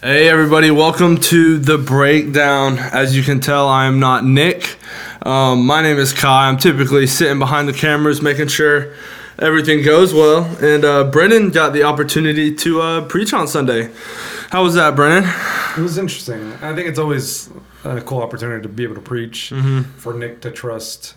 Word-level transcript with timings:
Hey, 0.00 0.28
everybody, 0.28 0.70
welcome 0.70 1.16
to 1.22 1.58
the 1.58 1.76
breakdown. 1.76 2.78
As 2.78 3.16
you 3.16 3.24
can 3.24 3.40
tell, 3.40 3.66
I 3.66 3.86
am 3.86 3.98
not 3.98 4.24
Nick. 4.24 4.76
Um, 5.22 5.66
my 5.66 5.82
name 5.82 5.98
is 5.98 6.12
Kai. 6.12 6.48
I'm 6.48 6.56
typically 6.56 7.08
sitting 7.08 7.40
behind 7.40 7.66
the 7.66 7.72
cameras 7.72 8.22
making 8.22 8.46
sure 8.46 8.94
everything 9.40 9.82
goes 9.82 10.14
well. 10.14 10.44
And 10.64 10.84
uh, 10.84 11.10
Brennan 11.10 11.50
got 11.50 11.72
the 11.72 11.82
opportunity 11.82 12.54
to 12.54 12.80
uh, 12.80 13.04
preach 13.06 13.32
on 13.32 13.48
Sunday. 13.48 13.90
How 14.50 14.62
was 14.62 14.74
that, 14.74 14.94
Brennan? 14.94 15.28
It 15.76 15.82
was 15.82 15.98
interesting. 15.98 16.52
I 16.62 16.76
think 16.76 16.86
it's 16.86 17.00
always 17.00 17.50
a 17.82 18.00
cool 18.00 18.22
opportunity 18.22 18.62
to 18.62 18.68
be 18.68 18.84
able 18.84 18.94
to 18.94 19.00
preach 19.00 19.52
for 19.96 20.14
Nick 20.14 20.40
to 20.42 20.52
trust 20.52 21.16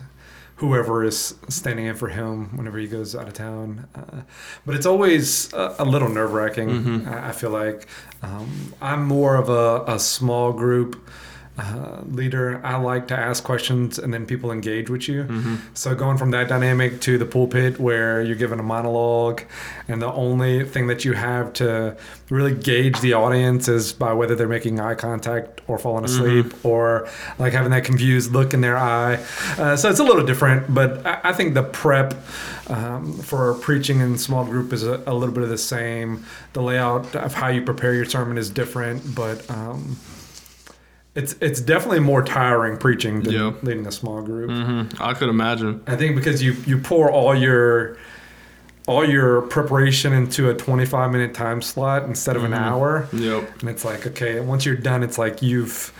whoever 0.62 1.02
is 1.02 1.34
standing 1.48 1.86
in 1.86 1.96
for 1.96 2.08
him 2.08 2.56
whenever 2.56 2.78
he 2.78 2.86
goes 2.86 3.16
out 3.16 3.26
of 3.26 3.34
town. 3.34 3.88
Uh, 3.96 4.20
but 4.64 4.76
it's 4.76 4.86
always 4.86 5.52
a, 5.52 5.74
a 5.80 5.84
little 5.84 6.08
nerve 6.08 6.32
wracking. 6.32 7.04
I, 7.06 7.30
I 7.30 7.32
feel 7.32 7.50
like 7.50 7.88
um, 8.22 8.72
I'm 8.80 9.04
more 9.04 9.34
of 9.34 9.48
a, 9.48 9.84
a 9.92 9.98
small 9.98 10.52
group. 10.52 10.96
Uh, 11.58 12.00
leader, 12.06 12.62
I 12.64 12.76
like 12.76 13.08
to 13.08 13.18
ask 13.18 13.44
questions 13.44 13.98
and 13.98 14.12
then 14.12 14.24
people 14.24 14.50
engage 14.50 14.88
with 14.88 15.06
you. 15.06 15.58
So 15.74 15.94
going 15.94 16.16
from 16.16 16.30
that 16.30 16.48
dynamic 16.48 17.02
to 17.02 17.18
the 17.18 17.26
pulpit 17.26 17.78
where 17.78 18.22
you're 18.22 18.36
given 18.36 18.58
a 18.58 18.62
monologue, 18.62 19.42
and 19.86 20.00
the 20.00 20.10
only 20.10 20.64
thing 20.64 20.86
that 20.86 21.04
you 21.04 21.12
have 21.12 21.52
to 21.54 21.94
really 22.30 22.54
gauge 22.54 22.98
the 23.00 23.12
audience 23.12 23.68
is 23.68 23.92
by 23.92 24.14
whether 24.14 24.34
they're 24.34 24.48
making 24.48 24.80
eye 24.80 24.94
contact 24.94 25.60
or 25.66 25.78
falling 25.78 26.06
asleep 26.06 26.54
or 26.64 27.06
like 27.38 27.52
having 27.52 27.70
that 27.72 27.84
confused 27.84 28.32
look 28.32 28.54
in 28.54 28.62
their 28.62 28.78
eye. 28.78 29.22
Uh, 29.58 29.76
so 29.76 29.90
it's 29.90 30.00
a 30.00 30.04
little 30.04 30.24
different, 30.24 30.72
but 30.74 31.04
I, 31.06 31.20
I 31.24 31.32
think 31.34 31.52
the 31.52 31.64
prep 31.64 32.14
um, 32.68 33.12
for 33.18 33.52
preaching 33.54 34.00
in 34.00 34.16
small 34.16 34.46
group 34.46 34.72
is 34.72 34.84
a, 34.84 35.02
a 35.06 35.12
little 35.12 35.34
bit 35.34 35.44
of 35.44 35.50
the 35.50 35.58
same. 35.58 36.24
The 36.54 36.62
layout 36.62 37.14
of 37.14 37.34
how 37.34 37.48
you 37.48 37.60
prepare 37.60 37.92
your 37.92 38.06
sermon 38.06 38.38
is 38.38 38.48
different, 38.48 39.14
but. 39.14 39.48
Um, 39.50 39.98
it's 41.14 41.34
it's 41.40 41.60
definitely 41.60 42.00
more 42.00 42.22
tiring 42.22 42.76
preaching 42.78 43.22
than 43.22 43.32
Yeah. 43.34 43.52
leading 43.62 43.86
a 43.86 43.92
small 43.92 44.22
group. 44.22 44.50
Mm-hmm. 44.50 45.02
I 45.02 45.12
could 45.14 45.28
imagine. 45.28 45.82
I 45.86 45.96
think 45.96 46.16
because 46.16 46.42
you 46.42 46.54
you 46.66 46.78
pour 46.78 47.10
all 47.10 47.34
your 47.34 47.96
all 48.86 49.04
your 49.08 49.42
preparation 49.42 50.12
into 50.12 50.50
a 50.50 50.54
25 50.54 51.12
minute 51.12 51.34
time 51.34 51.62
slot 51.62 52.02
instead 52.04 52.34
of 52.36 52.42
an 52.44 52.52
hour 52.54 53.08
Yep. 53.12 53.60
and 53.60 53.70
it's 53.70 53.84
like 53.84 54.06
okay 54.08 54.40
once 54.40 54.64
you're 54.66 54.74
done 54.74 55.04
it's 55.04 55.18
like 55.18 55.40
you've 55.40 55.92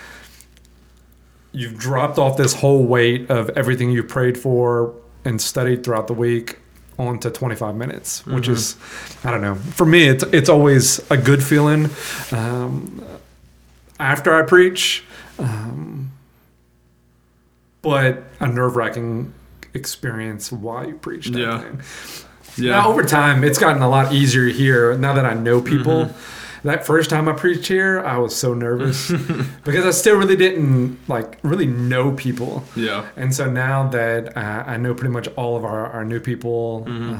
you've 1.52 1.78
dropped 1.78 2.18
off 2.18 2.36
this 2.36 2.54
whole 2.54 2.84
weight 2.84 3.30
of 3.30 3.50
everything 3.50 3.90
you 3.92 4.02
prayed 4.02 4.36
for 4.36 4.94
and 5.24 5.40
studied 5.40 5.84
throughout 5.84 6.08
the 6.08 6.12
week 6.14 6.58
onto 6.98 7.30
25 7.30 7.76
minutes 7.76 8.26
which 8.26 8.48
is 8.48 8.76
i 9.24 9.30
don't 9.30 9.40
know 9.42 9.54
for 9.54 9.86
me 9.86 10.08
it's 10.08 10.24
it's 10.32 10.48
always 10.48 11.00
a 11.10 11.16
good 11.16 11.42
feeling 11.42 11.88
um, 12.32 13.02
after 14.00 14.34
i 14.34 14.42
preach 14.42 15.04
um, 15.38 16.10
but 17.82 18.24
a 18.40 18.46
nerve-wracking 18.46 19.32
experience 19.74 20.52
while 20.52 20.86
you 20.86 20.94
preach 20.94 21.26
that 21.28 21.38
Yeah. 21.38 21.58
thing. 21.60 21.80
Yeah. 22.56 22.72
Now, 22.72 22.88
over 22.90 23.02
time, 23.02 23.42
it's 23.44 23.58
gotten 23.58 23.82
a 23.82 23.88
lot 23.88 24.12
easier 24.12 24.46
here 24.46 24.96
now 24.98 25.14
that 25.14 25.24
I 25.24 25.32
know 25.34 25.60
people. 25.62 26.10
That 26.64 26.86
first 26.86 27.10
time 27.10 27.28
I 27.28 27.32
preached 27.32 27.66
here, 27.66 28.00
I 28.00 28.18
was 28.18 28.36
so 28.36 28.54
nervous 28.54 29.10
because 29.64 29.84
I 29.84 29.90
still 29.90 30.16
really 30.16 30.36
didn't 30.36 30.98
like 31.08 31.38
really 31.42 31.66
know 31.66 32.12
people. 32.12 32.62
yeah. 32.76 33.06
And 33.16 33.34
so 33.34 33.50
now 33.50 33.88
that 33.88 34.36
uh, 34.36 34.62
I 34.66 34.76
know 34.76 34.94
pretty 34.94 35.12
much 35.12 35.26
all 35.28 35.56
of 35.56 35.64
our, 35.64 35.86
our 35.86 36.04
new 36.04 36.20
people, 36.20 36.84
um, 36.86 37.14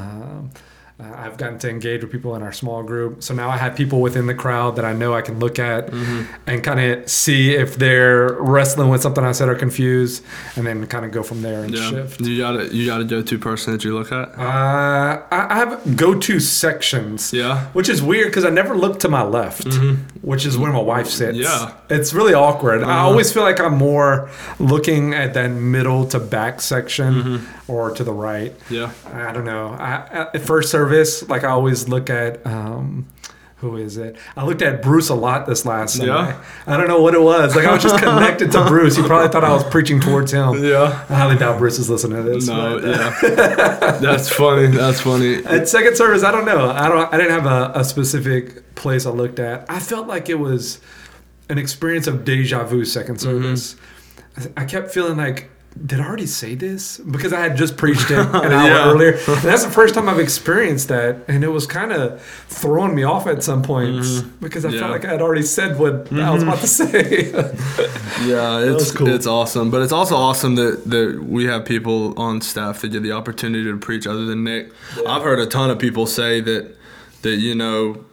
uh, 0.55 0.59
I've 1.03 1.37
gotten 1.37 1.59
to 1.61 1.69
engage 1.71 2.03
with 2.03 2.11
people 2.13 2.35
in 2.37 2.43
our 2.43 2.53
small 2.53 2.83
group. 2.83 3.23
So 3.23 3.35
now 3.35 3.49
I 3.51 3.57
have 3.57 3.75
people 3.77 4.01
within 4.01 4.27
the 4.27 4.35
crowd 4.35 4.77
that 4.77 4.85
I 4.85 4.93
know 4.93 5.15
I 5.15 5.23
can 5.23 5.39
look 5.39 5.59
at 5.59 5.91
and 5.93 6.63
kind 6.63 6.81
of 6.81 7.09
see 7.11 7.55
if 7.55 7.77
they're 7.77 8.35
wrestling 8.41 8.89
with 8.89 9.03
something 9.03 9.25
I 9.25 9.33
said 9.33 9.49
or 9.49 9.55
confused, 9.55 10.23
and 10.57 10.67
then 10.67 10.87
kind 10.87 11.05
of 11.05 11.11
go 11.13 11.23
from 11.23 11.43
there 11.43 11.63
and 11.65 11.75
Yeah. 11.75 11.91
shift. 11.91 12.21
You 12.21 12.39
got 12.39 12.57
a 12.61 12.65
you 12.75 12.87
got 12.87 13.01
a 13.01 13.05
go 13.05 13.23
to 13.23 13.39
person 13.39 13.73
that 13.73 13.85
you 13.85 13.95
look 13.99 14.13
at? 14.13 14.29
Uh, 14.39 15.23
I 15.31 15.47
I 15.51 15.57
have 15.57 15.97
go-to 15.97 16.41
sections. 16.41 17.33
Yeah. 17.33 17.67
Which 17.73 17.89
is 17.89 18.01
weird 18.03 18.29
because 18.29 18.45
I 18.45 18.51
never 18.51 18.75
look 18.77 18.99
to 19.01 19.09
my 19.09 19.23
left, 19.23 19.67
which 20.23 20.45
is 20.47 20.57
where 20.59 20.73
my 20.73 20.81
wife 20.95 21.09
sits. 21.09 21.39
Yeah. 21.39 21.73
It's 21.91 22.13
really 22.15 22.35
awkward. 22.35 22.83
I 22.83 22.87
Uh-huh. 22.93 23.07
always 23.09 23.33
feel 23.33 23.43
like 23.43 23.61
I'm 23.61 23.77
more 23.77 24.29
looking 24.59 25.15
at 25.15 25.35
that 25.35 25.49
middle 25.51 26.05
to 26.13 26.19
back 26.19 26.61
section 26.61 27.13
or 27.69 27.91
to 27.99 28.03
the 28.05 28.13
right. 28.13 28.53
Yeah. 28.71 28.91
I 29.13 29.33
don't 29.33 29.45
know. 29.45 29.67
I, 29.79 30.29
at 30.35 30.43
first 30.53 30.71
service, 30.71 30.92
like 31.29 31.45
I 31.45 31.49
always 31.49 31.89
look 31.89 32.11
at, 32.11 32.45
um, 32.47 33.07
who 33.57 33.77
is 33.77 33.97
it? 33.97 34.17
I 34.37 34.45
looked 34.45 34.61
at 34.61 34.83
Bruce 34.83 35.09
a 35.09 35.15
lot 35.15 35.47
this 35.47 35.65
last 35.65 35.95
Sunday. 35.97 36.13
Yeah. 36.13 36.43
I 36.67 36.77
don't 36.77 36.89
know 36.89 37.01
what 37.01 37.15
it 37.15 37.23
was. 37.23 37.55
Like 37.55 37.65
I 37.65 37.73
was 37.73 37.81
just 37.83 37.97
connected 38.03 38.51
to 38.53 38.65
Bruce. 38.67 38.97
He 38.97 39.03
probably 39.05 39.29
thought 39.29 39.45
I 39.45 39.53
was 39.53 39.63
preaching 39.63 40.01
towards 40.01 40.33
him. 40.33 40.65
Yeah. 40.65 41.05
I 41.09 41.15
highly 41.15 41.37
doubt 41.37 41.59
Bruce 41.59 41.79
is 41.79 41.89
listening 41.89 42.25
to 42.25 42.29
this. 42.29 42.49
No, 42.49 42.81
but- 42.81 42.89
yeah. 42.89 43.99
That's 44.01 44.29
funny. 44.29 44.67
That's 44.67 45.01
funny. 45.01 45.45
At 45.45 45.69
second 45.69 45.97
service, 45.97 46.25
I 46.25 46.33
don't 46.33 46.45
know. 46.45 46.71
I 46.71 46.89
don't. 46.89 47.15
I 47.15 47.17
didn't 47.17 47.31
have 47.41 47.47
a, 47.47 47.79
a 47.79 47.85
specific 47.85 48.75
place 48.75 49.07
I 49.07 49.11
looked 49.11 49.39
at. 49.39 49.65
I 49.71 49.79
felt 49.79 50.09
like 50.09 50.29
it 50.29 50.41
was 50.41 50.81
an 51.49 51.57
experience 51.59 52.09
of 52.09 52.25
deja 52.25 52.65
vu. 52.65 52.85
Second 52.85 53.21
service, 53.21 53.77
I, 54.37 54.63
I 54.63 54.65
kept 54.65 54.91
feeling 54.91 55.17
like. 55.19 55.51
Did 55.87 56.01
I 56.01 56.07
already 56.07 56.27
say 56.27 56.55
this? 56.55 56.99
Because 56.99 57.33
I 57.33 57.41
had 57.41 57.57
just 57.57 57.77
preached 57.77 58.11
it 58.11 58.19
an 58.19 58.53
hour 58.53 58.69
Yeah. 58.69 58.91
earlier. 58.91 59.13
And 59.13 59.43
that's 59.43 59.65
the 59.65 59.71
first 59.71 59.95
time 59.95 60.09
I've 60.09 60.19
experienced 60.19 60.89
that. 60.89 61.25
And 61.29 61.43
it 61.43 61.49
was 61.49 61.67
kind 61.67 61.93
of 61.93 62.23
throwing 62.49 62.95
me 62.95 63.05
off 63.05 63.27
at 63.27 63.43
some 63.43 63.63
points 63.63 64.21
mm-hmm. 64.21 64.45
because 64.45 64.65
I 64.65 64.69
Yeah. 64.69 64.81
felt 64.81 64.91
like 64.93 65.05
I 65.05 65.13
had 65.13 65.23
already 65.23 65.43
said 65.43 65.79
what 65.79 66.13
I 66.13 66.31
was 66.31 66.43
mm-hmm. 66.43 66.49
about 66.49 66.61
to 66.61 66.67
say. 66.67 67.33
Yeah, 68.23 68.61
it's 68.61 68.93
cool. 68.93 69.09
it's 69.09 69.27
awesome, 69.27 69.71
but 69.71 69.83
it's 69.83 69.91
also 69.91 70.15
awesome 70.15 70.55
that 70.57 70.85
that 70.89 71.25
we 71.25 71.47
have 71.47 71.65
people 71.65 72.17
on 72.17 72.41
staff 72.41 72.81
that 72.83 72.89
get 72.91 73.03
the 73.03 73.11
opportunity 73.13 73.65
to 73.65 73.77
preach 73.79 74.07
other 74.07 74.25
than 74.27 74.45
Nick. 74.45 74.71
I've 75.07 75.23
heard 75.23 75.41
a 75.41 75.47
ton 75.47 75.71
of 75.71 75.79
people 75.81 76.07
say 76.07 76.41
that 76.43 76.77
that 77.23 77.37
you 77.37 77.55
know 77.55 78.05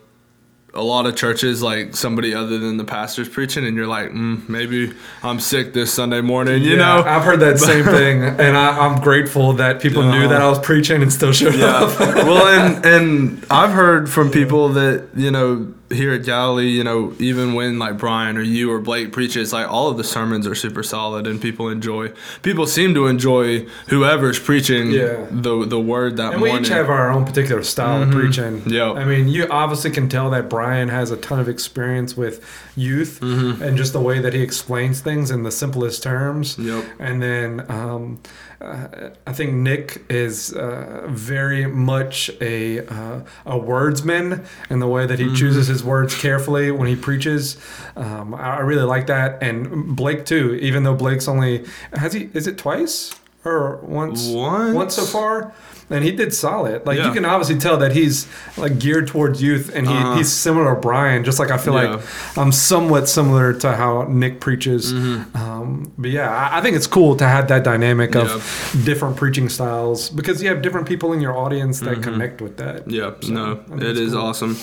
a 0.74 0.84
lot 0.84 1.06
of 1.08 1.16
churches 1.16 1.62
like 1.64 1.96
somebody 1.96 2.34
other 2.34 2.58
than 2.60 2.78
the 2.78 2.84
pastor's 2.84 3.28
preaching, 3.28 3.66
and 3.66 3.76
you're 3.76 3.88
like, 3.88 4.12
mm, 4.12 4.48
maybe 4.48 4.94
I'm 5.24 5.40
sick 5.40 5.74
this 5.74 5.92
Sunday 5.94 6.22
morning, 6.22 6.62
you 6.62 6.72
Yeah, 6.72 6.76
know. 6.78 7.04
I've 7.04 7.24
heard 7.24 7.40
that 7.40 7.58
same 7.60 7.84
thing. 7.98 8.22
And 8.24 8.56
I, 8.56 8.78
I'm 8.86 9.02
grateful 9.02 9.54
that 9.54 9.82
people 9.82 10.04
knew 10.04 10.28
that 10.28 10.42
I 10.42 10.48
was 10.50 10.60
preaching 10.60 11.02
and 11.02 11.12
still 11.12 11.32
showed 11.34 11.56
Yeah. 11.56 11.68
up. 11.68 12.00
well, 12.00 12.48
and 12.48 12.86
and 12.86 13.46
I've 13.50 13.72
heard 13.72 14.10
from 14.10 14.30
people 14.32 14.70
that 14.70 15.08
you 15.16 15.32
know 15.32 15.74
here 15.92 16.14
at 16.14 16.24
Galilee, 16.24 16.70
you 16.70 16.84
know, 16.84 17.14
even 17.20 17.54
when 17.54 17.80
like 17.80 17.98
Brian 17.98 18.38
or 18.38 18.42
you 18.42 18.72
or 18.72 18.80
Blake 18.80 19.12
preaches, 19.12 19.52
like 19.52 19.68
all 19.68 19.90
of 19.90 19.98
the 19.98 20.04
sermons 20.04 20.46
are 20.46 20.56
super 20.56 20.84
solid, 20.84 21.28
and 21.28 21.42
people 21.42 21.70
enjoy. 21.70 22.12
People 22.42 22.68
seem 22.68 22.94
to 22.94 23.08
enjoy 23.08 23.66
whoever's 23.88 24.40
preaching 24.40 24.92
Yeah. 24.92 25.26
the 25.32 25.66
the 25.66 25.80
word 25.80 26.18
that 26.18 26.34
And 26.34 26.42
we 26.42 26.52
each 26.52 26.70
have 26.70 26.90
our 26.90 27.10
own 27.10 27.26
particular 27.26 27.64
style 27.64 28.02
of 28.02 28.10
mm-hmm. 28.10 28.20
preaching. 28.20 28.64
Yeah. 28.68 28.92
I 28.92 29.06
mean, 29.06 29.28
you 29.28 29.48
obviously 29.50 29.92
can 29.92 30.10
tell 30.10 30.30
that 30.32 30.50
Brian 30.50 30.90
has 30.90 31.12
a 31.12 31.18
ton 31.18 31.40
of 31.40 31.50
experience 31.50 32.16
with 32.16 32.46
youth 32.80 33.22
and 33.22 33.78
just 33.78 33.94
the 33.94 34.00
way 34.00 34.20
that 34.20 34.34
he 34.34 34.42
explains 34.42 35.02
things 35.02 35.32
in 35.32 35.44
the 35.44 35.52
simplest 35.52 36.02
terms. 36.04 36.58
Yep. 36.58 36.86
And 37.00 37.22
then 37.22 37.66
um, 37.70 38.22
uh, 38.62 39.10
I 39.26 39.34
think 39.34 39.54
Nick 39.54 40.04
is 40.10 40.54
uh, 40.54 41.08
very 41.10 41.66
much 41.66 42.30
a 42.42 42.86
uh, 42.88 43.22
a 43.46 43.58
wordsman 43.58 44.46
in 44.70 44.80
the 44.80 44.88
way 44.88 45.06
that 45.06 45.20
he 45.20 45.34
chooses 45.36 45.68
his 45.68 45.84
words 45.84 46.20
carefully 46.20 46.72
when 46.72 46.88
he 46.88 46.96
preaches. 46.96 47.58
Um, 47.96 48.34
I, 48.34 48.58
I 48.58 48.60
really 48.60 48.84
like 48.84 49.08
that, 49.08 49.42
and 49.42 49.96
Blake 49.96 50.26
too. 50.26 50.56
Even 50.56 50.84
though 50.84 50.96
Blake's 50.96 51.28
only 51.28 51.66
has 51.94 52.14
he 52.14 52.30
is 52.34 52.48
it 52.48 52.58
twice 52.58 53.19
or 53.46 53.78
once 53.84 54.28
Once. 54.28 54.76
once 54.76 54.96
so 54.96 55.04
far. 55.06 55.54
And 55.92 56.04
he 56.04 56.12
did 56.12 56.36
solid. 56.36 56.86
Like 56.86 57.00
Yeah. 57.00 57.08
you 57.08 57.14
can 57.14 57.26
obviously 57.26 57.58
tell 57.58 57.76
that 57.78 57.94
he's 57.94 58.28
like 58.58 58.78
geared 58.78 59.08
towards 59.08 59.42
youth, 59.42 59.72
and 59.74 59.88
he, 59.88 59.94
Uh-huh. 59.94 60.18
he's 60.18 60.32
similar 60.32 60.76
to 60.76 60.80
Brian. 60.80 61.24
Just 61.24 61.40
like 61.40 61.50
I 61.50 61.58
feel 61.58 61.74
Yeah. 61.74 61.94
like 61.96 62.02
I'm 62.38 62.52
somewhat 62.52 63.10
similar 63.10 63.54
to 63.54 63.72
how 63.76 64.06
Nick 64.08 64.40
preaches. 64.40 64.94
Mm-hmm. 64.94 65.36
Um, 65.36 65.92
but 65.98 66.12
yeah, 66.12 66.30
I, 66.30 66.60
I 66.60 66.62
think 66.62 66.76
it's 66.76 66.86
cool 66.86 67.16
to 67.16 67.26
have 67.28 67.48
that 67.48 67.64
dynamic 67.64 68.16
of 68.16 68.28
Yeah. 68.76 68.84
different 68.86 69.16
preaching 69.16 69.50
styles 69.50 70.10
because 70.12 70.44
you 70.44 70.50
have 70.50 70.62
different 70.62 70.88
people 70.88 71.12
in 71.12 71.22
your 71.22 71.36
audience 71.36 71.80
that 71.80 72.04
connect 72.04 72.40
with 72.40 72.58
that. 72.58 72.82
Mm-hmm. 72.86 72.92
Yeah, 72.92 73.12
So, 73.22 73.32
no, 73.34 73.60
I 73.74 73.80
think 73.80 73.82
it's 73.98 74.12
cool. 74.14 74.22
awesome. 74.22 74.58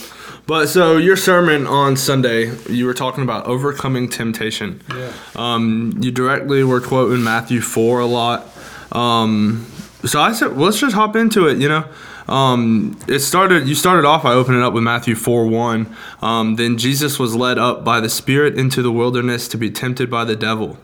But 0.46 0.68
so 0.68 0.96
your 0.96 1.16
sermon 1.16 1.66
on 1.66 1.96
Sunday, 1.96 2.52
you 2.70 2.86
were 2.86 2.94
talking 2.94 3.24
about 3.24 3.46
overcoming 3.46 4.08
temptation. 4.08 4.80
Yeah. 4.96 5.08
Um, 5.34 5.94
you 5.98 6.12
directly 6.12 6.62
were 6.62 6.80
quoting 6.80 7.24
Matthew 7.24 7.60
four 7.62 7.98
a 7.98 8.06
lot. 8.06 8.46
Um, 8.92 9.66
so 10.04 10.20
I 10.20 10.32
said, 10.32 10.56
let's 10.56 10.78
just 10.78 10.94
hop 10.94 11.16
into 11.16 11.48
it. 11.48 11.58
You 11.58 11.68
know, 11.68 11.84
um, 12.28 12.98
it 13.08 13.20
started. 13.20 13.66
You 13.66 13.74
started 13.74 14.04
off 14.04 14.22
by 14.22 14.32
opening 14.32 14.62
up 14.62 14.72
with 14.72 14.82
Matthew 14.82 15.14
four 15.14 15.46
one. 15.46 15.94
Um, 16.22 16.56
then 16.56 16.78
Jesus 16.78 17.18
was 17.18 17.34
led 17.34 17.58
up 17.58 17.84
by 17.84 18.00
the 18.00 18.08
Spirit 18.08 18.58
into 18.58 18.82
the 18.82 18.92
wilderness 18.92 19.48
to 19.48 19.58
be 19.58 19.70
tempted 19.70 20.10
by 20.10 20.24
the 20.24 20.36
devil, 20.36 20.78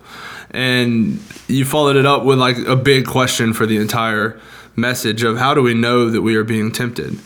and 0.51 1.21
you 1.49 1.65
followed 1.65 1.97
it 1.97 2.07
up 2.07 2.25
with 2.25 2.39
like 2.39 2.59
a 2.59 2.77
big 2.77 3.07
question 3.07 3.53
for 3.53 3.67
the 3.67 3.77
entire 3.77 4.41
message 4.75 5.23
of 5.23 5.37
how 5.37 5.55
do 5.55 5.63
we 5.63 5.75
know 5.75 6.09
that 6.11 6.23
we 6.23 6.35
are 6.35 6.45
being 6.45 6.73
tempted. 6.73 7.19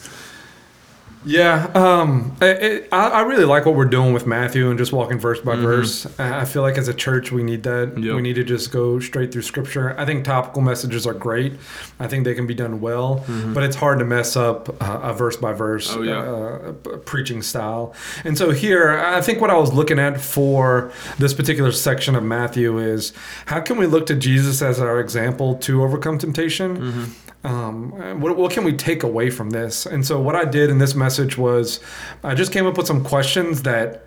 Yeah, 1.27 1.71
um, 1.75 2.37
it, 2.41 2.89
I, 2.93 3.09
I 3.09 3.21
really 3.23 3.45
like 3.45 3.67
what 3.67 3.75
we're 3.75 3.85
doing 3.85 4.13
with 4.15 4.27
Matthew 4.27 4.71
and 4.71 4.79
just 4.79 4.93
walking 4.93 5.19
verse 5.19 5.41
by 5.41 5.57
verse. 5.57 6.07
I 6.21 6.45
feel 6.45 6.63
like 6.63 6.79
as 6.79 6.87
a 6.87 6.95
church, 6.95 7.33
we 7.33 7.43
need 7.43 7.65
that. 7.65 7.89
Mm-hmm. 7.89 8.03
Yep. 8.05 8.15
We 8.17 8.23
need 8.23 8.35
to 8.37 8.45
just 8.45 8.71
go 8.71 9.01
straight 9.01 9.33
through 9.33 9.43
Scripture. 9.43 9.99
I 9.99 10.05
think 10.05 10.25
topical 10.25 10.63
messages 10.63 11.05
are 11.05 11.15
great. 11.15 11.55
I 11.99 12.07
think 12.07 12.25
they 12.25 12.35
can 12.35 12.47
be 12.47 12.55
done 12.55 12.81
well, 12.81 13.25
but 13.53 13.65
it's 13.65 13.75
hard 13.77 13.99
to 13.99 14.05
mess 14.05 14.37
up 14.37 14.69
uh, 14.81 15.01
a 15.03 15.13
verse 15.13 15.37
by 15.37 15.53
verse 15.53 15.91
Mm-hmm. 15.91 15.99
Oh, 15.99 16.03
yeah. 16.03 16.19
uh, 16.21 16.73
p- 16.73 16.91
preaching 17.05 17.43
style. 17.43 17.93
And 18.25 18.39
so 18.39 18.51
here, 18.53 18.97
I 18.97 19.21
think 19.21 19.41
what 19.41 19.51
I 19.51 19.57
was 19.57 19.73
looking 19.73 19.99
at 19.99 20.21
for 20.21 20.93
this 21.19 21.35
particular 21.35 21.73
section 21.73 22.15
of 22.15 22.23
Matthew 22.23 22.79
is 22.79 23.13
how 23.47 23.61
can 23.61 23.79
we 23.79 23.87
look 23.87 24.07
to 24.07 24.15
Jesus 24.15 24.63
as 24.63 24.79
our 24.79 25.01
example 25.01 25.57
to 25.57 25.83
overcome 25.83 26.19
temptation? 26.19 26.77
Mm-hmm. 26.77 27.05
Um, 27.47 28.21
what, 28.21 28.37
what 28.37 28.51
can 28.53 28.65
we 28.65 28.73
take 28.73 29.05
away 29.05 29.31
from 29.31 29.51
this? 29.51 29.87
And 29.87 30.05
so, 30.05 30.21
what 30.21 30.35
I 30.35 30.45
did 30.45 30.69
in 30.69 30.79
this 30.79 30.95
message 30.97 31.16
was 31.39 31.81
I 32.23 32.35
just 32.35 32.53
came 32.53 32.67
up 32.67 32.77
with 32.77 32.87
some 32.87 33.05
questions 33.05 33.63
that 33.63 34.05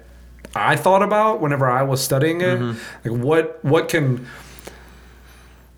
I 0.56 0.76
thought 0.76 1.04
about 1.04 1.42
whenever 1.42 1.70
I 1.70 1.84
was 1.84 2.02
studying 2.02 2.42
it. 2.42 2.60
Mm-hmm. 2.60 3.10
Like, 3.10 3.24
what 3.24 3.64
what 3.64 3.90
can 3.90 4.28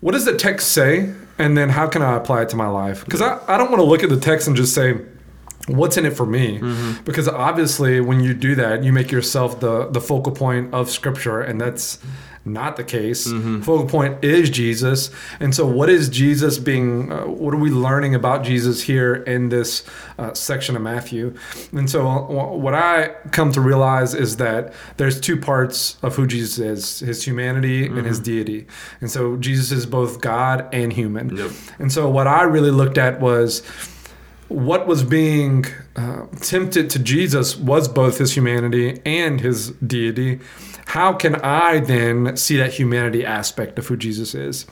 what 0.00 0.12
does 0.12 0.24
the 0.24 0.36
text 0.36 0.72
say, 0.72 1.12
and 1.38 1.56
then 1.56 1.68
how 1.68 1.86
can 1.86 2.02
I 2.02 2.16
apply 2.16 2.42
it 2.42 2.48
to 2.50 2.56
my 2.56 2.66
life? 2.66 3.04
Because 3.04 3.22
I, 3.22 3.38
I 3.46 3.56
don't 3.56 3.70
want 3.70 3.80
to 3.80 3.86
look 3.86 4.02
at 4.02 4.08
the 4.08 4.18
text 4.18 4.48
and 4.48 4.56
just 4.56 4.74
say 4.74 5.00
what's 5.68 5.96
in 5.96 6.04
it 6.04 6.16
for 6.16 6.26
me 6.26 6.58
mm-hmm. 6.58 7.04
because 7.04 7.28
obviously 7.28 8.00
when 8.00 8.20
you 8.20 8.34
do 8.34 8.56
that 8.56 8.82
you 8.82 8.92
make 8.92 9.12
yourself 9.12 9.60
the 9.60 9.86
the 9.90 10.00
focal 10.00 10.32
point 10.32 10.72
of 10.74 10.90
scripture 10.90 11.40
and 11.40 11.60
that's 11.60 11.98
not 12.44 12.76
the 12.76 12.84
case. 12.84 13.30
Focal 13.62 13.86
point 13.86 14.24
is 14.24 14.50
jesus. 14.50 15.10
And 15.40 15.54
so 15.54 15.66
what 15.66 15.88
is 15.88 16.08
jesus 16.08 16.58
being 16.58 17.12
uh, 17.12 17.24
what 17.26 17.54
are 17.54 17.58
we 17.58 17.70
learning 17.70 18.14
about 18.14 18.42
jesus 18.42 18.82
here 18.82 19.14
in 19.14 19.48
this 19.48 19.84
uh, 20.18 20.34
section 20.34 20.74
of 20.76 20.82
matthew? 20.82 21.34
And 21.72 21.88
so 21.88 22.06
uh, 22.08 22.56
what 22.56 22.74
i 22.74 23.08
come 23.30 23.52
to 23.52 23.60
realize 23.60 24.14
is 24.14 24.36
that 24.38 24.72
there's 24.96 25.20
two 25.20 25.36
parts 25.36 25.96
of 26.02 26.16
who 26.16 26.26
jesus 26.26 26.58
is 26.58 26.98
his 27.00 27.24
humanity 27.24 27.86
and 27.86 28.06
his 28.06 28.18
deity. 28.18 28.66
And 29.00 29.10
so 29.10 29.36
jesus 29.36 29.70
is 29.70 29.86
both 29.86 30.20
god 30.20 30.68
and 30.72 30.92
human. 30.92 31.36
Yep. 31.36 31.50
and 31.78 31.92
so 31.92 32.08
what 32.10 32.26
i 32.26 32.42
really 32.42 32.70
looked 32.72 32.98
at 32.98 33.20
was 33.20 33.62
what 34.52 34.86
was 34.86 35.02
being 35.02 35.66
uh, 35.96 36.26
tempted 36.40 36.90
to 36.90 36.98
Jesus 36.98 37.56
was 37.56 37.88
both 37.88 38.18
his 38.18 38.36
humanity 38.36 39.00
and 39.04 39.40
his 39.40 39.70
deity. 39.70 40.40
How 40.86 41.12
can 41.12 41.36
I 41.36 41.80
then 41.80 42.36
see 42.36 42.56
that 42.56 42.74
humanity 42.74 43.24
aspect 43.24 43.78
of 43.78 43.86
who 43.86 43.96
Jesus 43.96 44.34
is? 44.34 44.66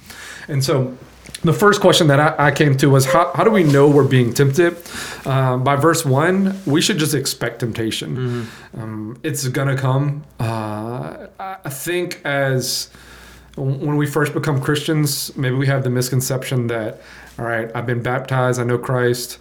And 0.49 0.63
so 0.65 0.97
the 1.43 1.53
first 1.53 1.81
question 1.81 2.09
that 2.09 2.21
I, 2.21 2.49
I 2.49 2.51
came 2.51 2.77
to 2.79 2.91
was 2.91 3.07
how, 3.07 3.33
how 3.35 3.45
do 3.45 3.51
we 3.51 3.63
know 3.63 3.89
we're 3.89 4.05
being 4.05 4.35
tempted? 4.35 4.77
Uh, 5.25 5.57
by 5.57 5.77
verse 5.77 6.05
one, 6.05 6.61
we 6.67 6.83
should 6.83 6.99
just 6.99 7.15
expect 7.15 7.61
temptation. 7.61 8.49
Um, 8.75 9.19
it's 9.23 9.49
going 9.49 9.69
to 9.75 9.81
come. 9.81 10.25
Uh, 10.39 11.29
I 11.39 11.71
think 11.71 12.21
as 12.25 12.91
when 13.57 13.97
we 13.97 14.07
first 14.07 14.35
become 14.35 14.61
Christians, 14.61 15.35
maybe 15.37 15.57
we 15.57 15.67
have 15.67 15.83
the 15.85 15.91
misconception 15.91 16.67
that, 16.67 17.01
all 17.39 17.47
right, 17.47 17.71
I've 17.75 17.87
been 17.87 18.03
baptized, 18.03 18.61
I 18.61 18.65
know 18.65 18.79
Christ. 18.79 19.39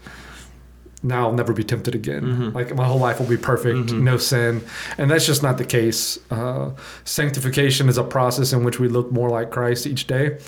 Now 1.02 1.28
I'll 1.28 1.34
never 1.34 1.54
be 1.54 1.64
tempted 1.64 1.96
again. 1.96 2.24
Mm-hmm. 2.24 2.50
Like 2.56 2.76
my 2.76 2.84
whole 2.86 3.00
life 3.00 3.20
will 3.20 3.28
be 3.28 3.38
perfect, 3.38 3.78
mm-hmm. 3.78 4.04
no 4.04 4.18
sin, 4.18 4.62
and 4.98 5.10
that's 5.10 5.26
just 5.26 5.42
not 5.42 5.58
the 5.58 5.66
case. 5.66 6.20
Uh, 6.30 6.72
sanctification 7.06 7.88
is 7.88 7.98
a 7.98 8.04
process 8.04 8.52
in 8.52 8.64
which 8.66 8.80
we 8.80 8.90
look 8.90 9.12
more 9.12 9.30
like 9.30 9.50
Christ 9.50 9.88
each 9.88 10.08
day, 10.08 10.40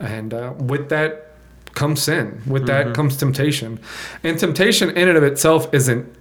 and 0.00 0.34
uh, 0.34 0.52
with 0.58 0.88
that 0.88 1.28
comes 1.74 2.02
sin. 2.02 2.42
With 2.46 2.66
that 2.66 2.86
mm-hmm. 2.86 2.94
comes 2.94 3.16
temptation, 3.16 3.78
and 4.24 4.36
temptation 4.38 4.90
in 4.90 5.08
and 5.08 5.16
of 5.16 5.22
itself 5.22 5.72
isn't 5.72 6.12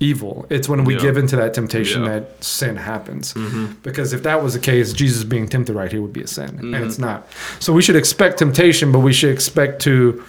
evil. 0.00 0.46
It's 0.48 0.68
when 0.68 0.84
we 0.84 0.94
Yeah. 0.94 1.00
give 1.00 1.16
into 1.16 1.36
that 1.36 1.54
temptation 1.54 2.04
Yeah. 2.04 2.20
that 2.20 2.44
sin 2.44 2.76
happens. 2.76 3.34
Because 3.82 4.12
if 4.12 4.22
that 4.22 4.42
was 4.42 4.54
the 4.54 4.60
case, 4.60 4.92
Jesus 4.92 5.24
being 5.24 5.48
tempted 5.48 5.74
right 5.74 5.90
here 5.90 6.00
would 6.00 6.12
be 6.12 6.22
a 6.22 6.26
sin, 6.26 6.58
and 6.60 6.74
it's 6.76 6.98
not. 6.98 7.26
So 7.58 7.72
we 7.72 7.82
should 7.82 7.96
expect 7.96 8.38
temptation, 8.38 8.92
but 8.92 9.00
we 9.00 9.12
should 9.12 9.30
expect 9.30 9.82
to 9.82 10.22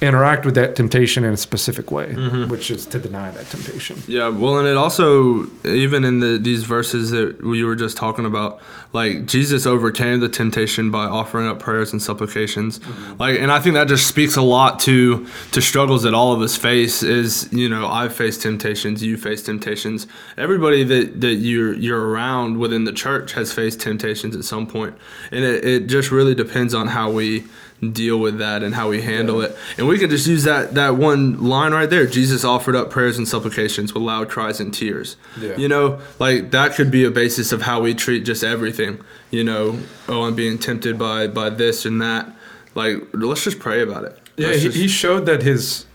interact 0.00 0.46
with 0.46 0.54
that 0.54 0.76
temptation 0.76 1.24
in 1.24 1.34
a 1.34 1.36
specific 1.36 1.90
way, 1.90 2.06
mm-hmm. 2.06 2.50
which 2.50 2.70
is 2.70 2.86
to 2.86 2.98
deny 2.98 3.30
that 3.30 3.46
temptation. 3.46 4.02
Yeah, 4.06 4.28
well, 4.28 4.58
and 4.58 4.66
it 4.66 4.76
also 4.76 5.46
even 5.64 6.04
in 6.04 6.20
the 6.20 6.38
these 6.38 6.64
verses 6.64 7.10
that 7.10 7.44
we 7.44 7.62
were 7.64 7.76
just 7.76 7.96
talking 7.96 8.24
about, 8.24 8.60
like 8.94 9.26
Jesus 9.26 9.66
overcame 9.66 10.20
the 10.20 10.28
temptation 10.28 10.90
by 10.90 11.04
offering 11.04 11.46
up 11.48 11.58
prayers 11.58 11.92
and 11.92 12.00
supplications, 12.00 12.78
mm-hmm. 12.78 13.16
like, 13.18 13.38
and 13.38 13.52
I 13.52 13.60
think 13.60 13.74
that 13.74 13.88
just 13.88 14.06
speaks 14.06 14.36
a 14.36 14.42
lot 14.42 14.80
to 14.80 15.26
to 15.52 15.60
struggles 15.60 16.04
that 16.04 16.14
all 16.14 16.32
of 16.32 16.40
us 16.40 16.56
face. 16.56 17.02
Is 17.02 17.52
you 17.52 17.68
know 17.68 17.86
I've 17.86 18.14
faced 18.14 18.42
temptations, 18.42 19.02
you 19.02 19.18
face 19.18 19.42
temptations, 19.42 20.06
everybody 20.38 20.82
that 20.84 21.20
that 21.20 21.34
you're 21.34 21.74
you're 21.74 22.08
around 22.08 22.58
within 22.58 22.84
the 22.84 22.92
church 22.92 23.32
has 23.32 23.52
faced 23.52 23.80
temptations 23.80 24.34
at 24.34 24.44
some 24.44 24.66
point, 24.66 24.96
and 25.30 25.44
it, 25.44 25.64
it 25.64 25.86
just 25.88 26.10
really 26.10 26.34
depends 26.34 26.72
on 26.72 26.88
how 26.88 27.10
we 27.10 27.44
deal 27.92 28.18
with 28.18 28.38
that 28.38 28.62
and 28.62 28.74
how 28.74 28.90
we 28.90 29.00
handle 29.00 29.40
it. 29.40 29.56
And 29.78 29.88
we 29.88 29.98
can 29.98 30.10
just 30.10 30.26
use 30.26 30.44
that 30.44 30.74
that 30.74 30.96
one 30.96 31.42
line 31.42 31.72
right 31.72 31.88
there. 31.88 32.06
Jesus 32.06 32.44
offered 32.44 32.76
up 32.76 32.90
prayers 32.90 33.16
and 33.16 33.26
supplications 33.26 33.94
with 33.94 34.02
loud 34.02 34.28
cries 34.28 34.60
and 34.60 34.72
tears. 34.72 35.16
Yeah. 35.40 35.56
You 35.56 35.68
know, 35.68 36.00
like 36.18 36.50
that 36.50 36.74
could 36.74 36.90
be 36.90 37.04
a 37.04 37.10
basis 37.10 37.52
of 37.52 37.62
how 37.62 37.80
we 37.80 37.94
treat 37.94 38.24
just 38.24 38.44
everything. 38.44 39.00
You 39.30 39.44
know, 39.44 39.78
oh, 40.08 40.24
I'm 40.24 40.34
being 40.34 40.58
tempted 40.58 40.98
by 40.98 41.26
by 41.26 41.50
this 41.50 41.86
and 41.86 42.00
that. 42.02 42.30
Like, 42.74 42.98
let's 43.12 43.44
just 43.44 43.58
pray 43.58 43.82
about 43.82 44.04
it. 44.04 44.18
Yeah, 44.36 44.52
he, 44.52 44.60
just- 44.60 44.76
he 44.76 44.86
showed 44.88 45.26
that 45.26 45.42
his 45.42 45.86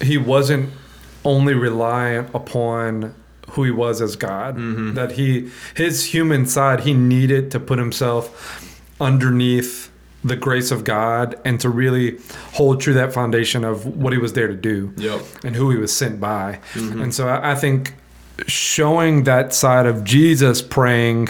he 0.00 0.16
wasn't 0.18 0.70
only 1.24 1.54
reliant 1.54 2.32
upon 2.34 3.14
who 3.50 3.64
he 3.64 3.70
was 3.70 4.00
as 4.00 4.14
God. 4.14 4.56
Mm-hmm. 4.56 4.94
That 4.94 5.12
he 5.12 5.50
his 5.74 6.06
human 6.06 6.46
side 6.46 6.80
he 6.80 6.94
needed 6.94 7.50
to 7.50 7.58
put 7.60 7.78
himself 7.78 8.64
underneath 9.00 9.87
the 10.24 10.36
grace 10.36 10.70
of 10.70 10.82
God 10.84 11.36
and 11.44 11.60
to 11.60 11.68
really 11.68 12.18
hold 12.54 12.80
true 12.80 12.94
that 12.94 13.12
foundation 13.12 13.64
of 13.64 13.86
what 13.86 14.12
he 14.12 14.18
was 14.18 14.32
there 14.32 14.48
to 14.48 14.54
do 14.54 14.92
Yep. 14.96 15.20
and 15.44 15.54
who 15.56 15.70
he 15.70 15.76
was 15.76 15.92
sent 15.92 16.20
by. 16.20 16.58
And 16.74 17.14
so 17.14 17.28
I, 17.28 17.52
I 17.52 17.54
think 17.54 17.94
showing 18.46 19.24
that 19.24 19.52
side 19.54 19.86
of 19.86 20.04
Jesus 20.04 20.62
praying, 20.62 21.28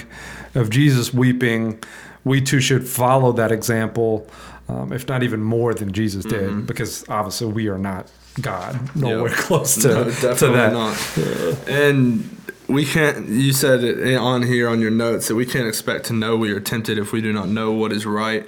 of 0.55 0.70
Jesus 0.70 1.12
weeping, 1.12 1.82
we 2.25 2.40
too 2.40 2.61
should 2.61 2.87
follow 2.88 3.32
that 3.32 3.52
example, 3.52 4.26
um, 4.69 4.93
if 4.93 5.06
not 5.08 5.23
even 5.23 5.43
more 5.43 5.75
than 5.75 5.93
Jesus 5.93 6.25
did, 6.25 6.67
because 6.67 7.05
obviously 7.08 7.49
we 7.52 7.69
are 7.69 7.79
not 7.79 8.11
God, 8.41 8.94
nowhere 8.96 9.31
Yeah. 9.31 9.37
close 9.38 9.75
to, 9.82 9.88
No, 9.88 10.05
to 10.34 10.46
that. 10.49 10.73
not. 10.73 11.69
And 11.69 12.37
we 12.69 12.84
can't. 12.84 13.29
You 13.29 13.52
said 13.52 13.82
it 13.82 14.14
on 14.17 14.43
here 14.43 14.69
on 14.69 14.81
your 14.81 14.91
notes 14.91 15.29
that 15.29 15.34
we 15.34 15.46
can't 15.46 15.67
expect 15.67 16.05
to 16.06 16.12
know 16.12 16.36
we 16.36 16.53
are 16.53 16.60
tempted 16.60 16.98
if 16.98 17.12
we 17.12 17.20
do 17.22 17.32
not 17.32 17.48
know 17.48 17.72
what 17.72 17.93
is 17.93 18.05
right. 18.06 18.46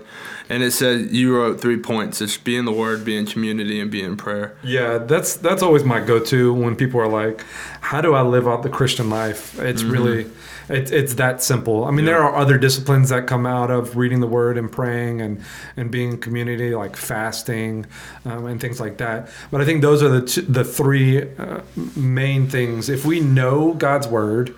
And 0.50 0.64
it 0.64 0.72
said 0.72 1.12
you 1.12 1.36
wrote 1.36 1.60
three 1.60 1.76
points: 1.76 2.20
it's 2.20 2.36
be 2.36 2.56
in 2.56 2.64
the 2.64 2.72
Word, 2.72 3.04
be 3.04 3.16
in 3.16 3.24
community, 3.24 3.80
and 3.80 3.88
be 3.88 4.02
in 4.02 4.16
prayer. 4.16 4.56
Yeah, 4.64 4.98
that's 4.98 5.36
that's 5.36 5.62
always 5.62 5.84
my 5.84 6.00
go-to 6.00 6.52
when 6.52 6.74
people 6.74 7.00
are 7.00 7.06
like, 7.06 7.44
"How 7.80 8.00
do 8.00 8.14
I 8.14 8.22
live 8.22 8.48
out 8.48 8.64
the 8.64 8.68
Christian 8.68 9.08
life?" 9.10 9.56
It's 9.60 9.84
really, 9.84 10.26
it's 10.68 10.90
it's 10.90 11.14
that 11.14 11.40
simple. 11.40 11.84
I 11.84 11.92
mean, 11.92 12.04
there 12.04 12.20
are 12.20 12.34
other 12.34 12.58
disciplines 12.58 13.10
that 13.10 13.28
come 13.28 13.46
out 13.46 13.70
of 13.70 13.96
reading 13.96 14.18
the 14.18 14.26
Word 14.26 14.58
and 14.58 14.70
praying 14.70 15.20
and 15.20 15.40
and 15.76 15.88
being 15.88 16.10
in 16.10 16.18
community, 16.18 16.74
like 16.74 16.96
fasting 16.96 17.86
um, 18.24 18.46
and 18.46 18.60
things 18.60 18.80
like 18.80 18.96
that. 18.98 19.30
But 19.52 19.60
I 19.60 19.64
think 19.64 19.82
those 19.82 20.02
are 20.02 20.08
the 20.08 20.44
the 20.48 20.64
three 20.64 21.32
uh, 21.38 21.60
main 21.94 22.48
things. 22.48 22.88
If 22.88 23.04
we 23.04 23.20
know 23.20 23.74
God's 23.74 24.08
Word. 24.08 24.52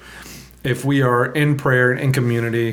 If 0.65 0.85
we 0.85 1.03
are 1.03 1.27
in 1.27 1.57
prayer 1.57 1.91
and 1.91 2.01
in 2.01 2.13
community, 2.13 2.73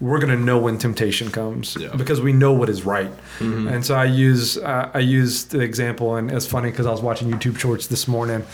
we're 0.00 0.20
gonna 0.20 0.36
know 0.36 0.58
when 0.58 0.78
temptation 0.78 1.30
comes 1.30 1.76
Yeah. 1.80 1.88
because 1.96 2.20
we 2.20 2.32
know 2.32 2.52
what 2.52 2.68
is 2.68 2.84
right. 2.84 3.10
And 3.40 3.84
so 3.84 3.94
I 3.96 4.04
use 4.04 4.56
uh, 4.56 4.90
I 4.94 5.00
used 5.00 5.50
the 5.50 5.60
example, 5.60 6.14
and 6.16 6.30
it's 6.30 6.46
funny 6.46 6.70
because 6.70 6.86
I 6.86 6.90
was 6.92 7.00
watching 7.02 7.30
YouTube 7.32 7.58
Shorts 7.58 7.88
this 7.88 8.06
morning, 8.06 8.44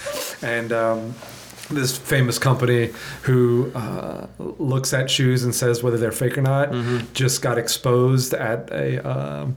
and 0.42 0.72
um, 0.72 1.14
this 1.70 1.96
famous 1.98 2.38
company 2.38 2.90
who 3.22 3.70
uh, 3.74 4.26
looks 4.38 4.92
at 4.94 5.10
shoes 5.10 5.44
and 5.44 5.54
says 5.54 5.82
whether 5.82 5.98
they're 5.98 6.10
fake 6.10 6.36
or 6.38 6.42
not 6.42 6.72
just 7.12 7.42
got 7.42 7.58
exposed 7.58 8.32
at 8.34 8.70
a 8.72 8.98
um, 9.06 9.56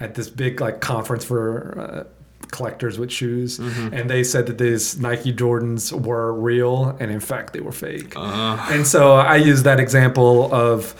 at 0.00 0.14
this 0.14 0.28
big 0.30 0.60
like 0.62 0.80
conference 0.80 1.24
for. 1.26 2.06
Collectors 2.52 2.98
with 2.98 3.10
shoes 3.10 3.58
and 3.96 4.04
they 4.12 4.22
said 4.32 4.44
that 4.48 4.58
these 4.58 4.84
nike 5.06 5.32
jordans 5.32 5.90
were 6.08 6.28
real 6.50 6.74
and 7.00 7.10
in 7.10 7.20
fact 7.30 7.52
they 7.54 7.60
were 7.60 7.72
fake 7.86 8.12
Uh, 8.16 8.56
and 8.74 8.86
so 8.86 9.00
I 9.34 9.36
use 9.36 9.60
that 9.68 9.80
example 9.80 10.34
of 10.66 10.94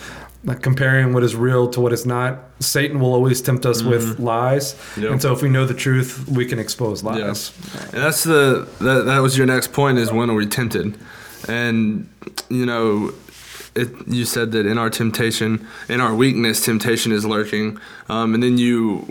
like, 0.44 0.61
comparing 0.62 1.12
what 1.14 1.23
is 1.23 1.35
real 1.37 1.68
to 1.75 1.78
what 1.85 1.92
is 1.92 2.04
not. 2.04 2.30
Satan 2.59 2.99
will 3.00 3.12
always 3.18 3.40
tempt 3.40 3.64
us 3.73 3.80
with 3.92 4.18
lies, 4.18 4.75
Yep. 4.97 5.11
and 5.12 5.23
so 5.23 5.28
if 5.32 5.40
we 5.40 5.49
know 5.49 5.64
the 5.73 5.78
truth, 5.87 6.11
we 6.38 6.44
can 6.50 6.59
expose 6.59 6.99
lies. 7.04 7.52
And 7.92 8.02
that's 8.04 8.25
the 8.25 8.66
that, 8.80 9.04
that 9.11 9.18
was 9.26 9.32
your 9.38 9.47
next 9.54 9.68
point 9.73 9.99
is 9.99 10.11
when 10.11 10.30
are 10.30 10.35
we 10.42 10.47
tempted? 10.47 10.87
And 11.49 12.09
you 12.49 12.66
know, 12.71 13.12
it 13.75 13.91
you 14.07 14.25
said 14.25 14.52
that 14.52 14.67
in 14.67 14.79
our 14.79 14.91
temptation, 14.91 15.67
in 15.88 16.00
our 16.00 16.14
weakness, 16.14 16.64
temptation 16.64 17.12
is 17.12 17.25
lurking. 17.25 17.79
Um, 18.09 18.35
and 18.35 18.43
then 18.43 18.59
you 18.59 19.07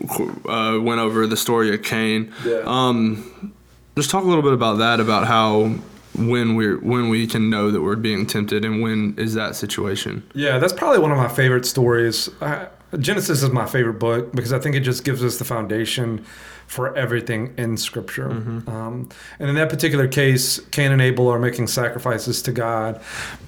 uh, 0.47 0.79
went 0.81 1.01
over 1.01 1.25
the 1.27 1.37
story 1.37 1.73
of 1.73 1.83
Cain. 1.83 2.31
Yeah. 2.45 2.61
Um, 2.65 3.53
just 3.95 4.09
talk 4.09 4.23
a 4.23 4.27
little 4.27 4.43
bit 4.43 4.53
about 4.53 4.77
that, 4.77 4.99
about 4.99 5.27
how 5.27 5.75
when 6.15 6.55
we're 6.55 6.77
when 6.79 7.09
we 7.09 7.27
can 7.27 7.49
know 7.49 7.71
that 7.71 7.81
we're 7.81 7.95
being 7.95 8.25
tempted, 8.25 8.65
and 8.65 8.81
when 8.81 9.15
is 9.17 9.33
that 9.33 9.55
situation? 9.55 10.23
Yeah, 10.33 10.59
that's 10.59 10.73
probably 10.73 10.99
one 10.99 11.11
of 11.11 11.17
my 11.17 11.27
favorite 11.27 11.65
stories. 11.65 12.29
I, 12.41 12.67
Genesis 12.99 13.41
is 13.43 13.49
my 13.49 13.65
favorite 13.65 13.99
book 13.99 14.31
because 14.33 14.51
I 14.53 14.59
think 14.59 14.75
it 14.75 14.81
just 14.81 15.03
gives 15.03 15.23
us 15.23 15.37
the 15.37 15.45
foundation 15.45 16.25
for 16.67 16.95
everything 16.95 17.53
in 17.57 17.75
Scripture. 17.75 18.31
Um, 18.31 19.09
and 19.39 19.49
in 19.49 19.55
that 19.55 19.69
particular 19.69 20.07
case, 20.07 20.57
Cain 20.71 20.93
and 20.93 21.01
Abel 21.01 21.27
are 21.27 21.37
making 21.37 21.67
sacrifices 21.67 22.41
to 22.43 22.53
God, 22.53 23.01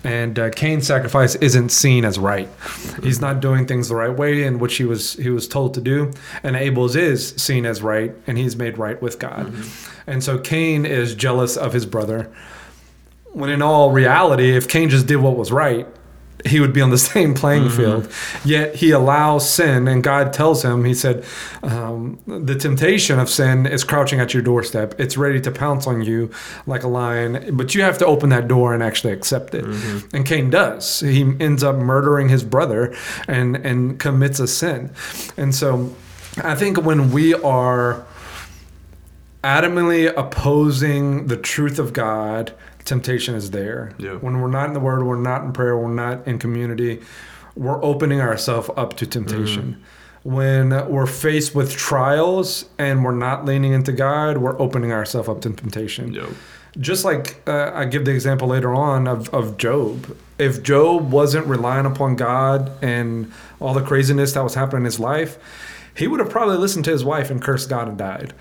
and 0.04 0.38
uh, 0.38 0.50
Cain's 0.50 0.86
sacrifice 0.88 1.36
isn't 1.36 1.70
seen 1.70 2.04
as 2.04 2.20
right. 2.20 2.50
He's 3.02 3.22
not 3.22 3.40
doing 3.40 3.66
things 3.66 3.88
the 3.88 3.96
right 3.96 4.14
way 4.14 4.44
in 4.44 4.60
which 4.60 4.76
he 4.76 4.84
was 4.84 5.14
he 5.14 5.30
was 5.30 5.48
told 5.48 5.74
to 5.76 5.82
do, 5.82 6.12
and 6.44 6.58
Abel's 6.58 6.98
is 6.98 7.30
seen 7.38 7.66
as 7.66 7.82
right, 7.82 8.14
and 8.28 8.38
he's 8.38 8.58
made 8.58 8.78
right 8.78 9.02
with 9.02 9.20
God. 9.20 9.54
And 10.06 10.22
so 10.22 10.38
Cain 10.38 10.86
is 10.86 11.16
jealous 11.16 11.56
of 11.56 11.72
his 11.72 11.86
brother. 11.86 12.30
When 13.32 13.50
in 13.50 13.62
all 13.62 13.92
reality, 13.92 14.56
if 14.56 14.68
Cain 14.68 14.90
just 14.90 15.08
did 15.08 15.16
what 15.18 15.38
was 15.38 15.50
right, 15.50 15.88
he 16.46 16.60
would 16.60 16.74
be 16.74 16.82
on 16.82 16.90
the 16.90 16.98
same 17.14 17.34
playing 17.34 17.70
field. 17.70 18.12
Yet 18.44 18.76
he 18.76 18.92
allows 18.92 19.50
sin, 19.50 19.88
and 19.88 20.04
God 20.04 20.34
tells 20.34 20.64
him, 20.64 20.84
He 20.86 20.94
said, 20.94 21.26
um, 21.62 22.20
The 22.26 22.56
temptation 22.56 23.20
of 23.20 23.30
sin 23.30 23.66
is 23.66 23.84
crouching 23.84 24.20
at 24.20 24.34
your 24.34 24.44
doorstep. 24.44 25.00
It's 25.00 25.18
ready 25.18 25.40
to 25.42 25.52
pounce 25.52 25.88
on 25.88 26.02
you 26.04 26.32
like 26.66 26.84
a 26.84 26.88
lion, 26.88 27.56
but 27.56 27.76
you 27.76 27.82
have 27.84 27.98
to 28.00 28.06
open 28.06 28.30
that 28.30 28.48
door 28.48 28.74
and 28.74 28.84
actually 28.84 29.14
accept 29.14 29.56
it. 29.56 29.66
And 30.14 30.26
Cain 30.26 30.50
does. 30.50 31.00
He 31.00 31.22
ends 31.40 31.64
up 31.64 31.76
murdering 31.76 32.30
his 32.30 32.44
brother 32.44 32.96
and, 33.28 33.56
and 33.58 34.00
commits 34.00 34.40
a 34.40 34.48
sin. 34.48 34.92
And 35.38 35.54
so 35.54 35.96
I 36.44 36.56
think 36.56 36.82
when 36.82 37.12
we 37.12 37.34
are 37.36 38.06
adamantly 39.44 40.12
opposing 40.16 41.28
the 41.28 41.38
truth 41.38 41.78
of 41.78 41.94
God, 41.94 42.54
temptation 42.86 43.36
is 43.36 43.52
there. 43.52 43.94
Yeah. 43.98 44.14
When 44.16 44.42
we're 44.42 44.50
not 44.50 44.68
in 44.68 44.74
the 44.74 44.80
Word, 44.80 45.04
we're 45.04 45.16
not 45.16 45.44
in 45.44 45.54
prayer, 45.54 45.78
we're 45.78 45.94
not 45.94 46.28
in 46.28 46.40
community, 46.40 47.02
we're 47.56 47.84
opening 47.84 48.22
ourselves 48.22 48.70
up 48.76 48.96
to 48.98 49.08
temptation. 49.08 49.82
When 50.24 50.70
we're 50.90 51.06
faced 51.06 51.54
with 51.54 51.76
trials 51.76 52.70
and 52.78 53.04
we're 53.04 53.12
not 53.16 53.46
leaning 53.46 53.74
into 53.74 53.92
God, 53.92 54.38
we're 54.38 54.60
opening 54.60 54.92
ourselves 54.92 55.28
up 55.28 55.42
to 55.42 55.52
temptation. 55.52 56.14
Yep. 56.14 56.30
Just 56.80 57.06
like 57.06 57.42
uh, 57.48 57.72
I 57.74 57.86
give 57.86 58.06
the 58.06 58.12
example 58.12 58.48
later 58.48 58.74
on 58.74 59.08
of, 59.08 59.32
of 59.34 59.58
Job. 59.58 60.18
If 60.40 60.64
Job 60.64 61.12
wasn't 61.12 61.46
relying 61.46 61.86
upon 61.86 62.16
God 62.16 62.72
and 62.82 63.32
all 63.60 63.74
the 63.74 63.84
craziness 63.84 64.34
that 64.34 64.44
was 64.44 64.56
happening 64.56 64.82
in 64.82 64.86
his 64.86 65.00
life, 65.00 65.38
he 65.96 66.08
would 66.08 66.20
have 66.20 66.30
probably 66.30 66.58
listened 66.58 66.86
to 66.86 66.92
his 66.92 67.04
wife 67.04 67.30
and 67.30 67.42
cursed 67.42 67.70
God 67.70 67.88
and 67.88 67.98
died. 67.98 68.34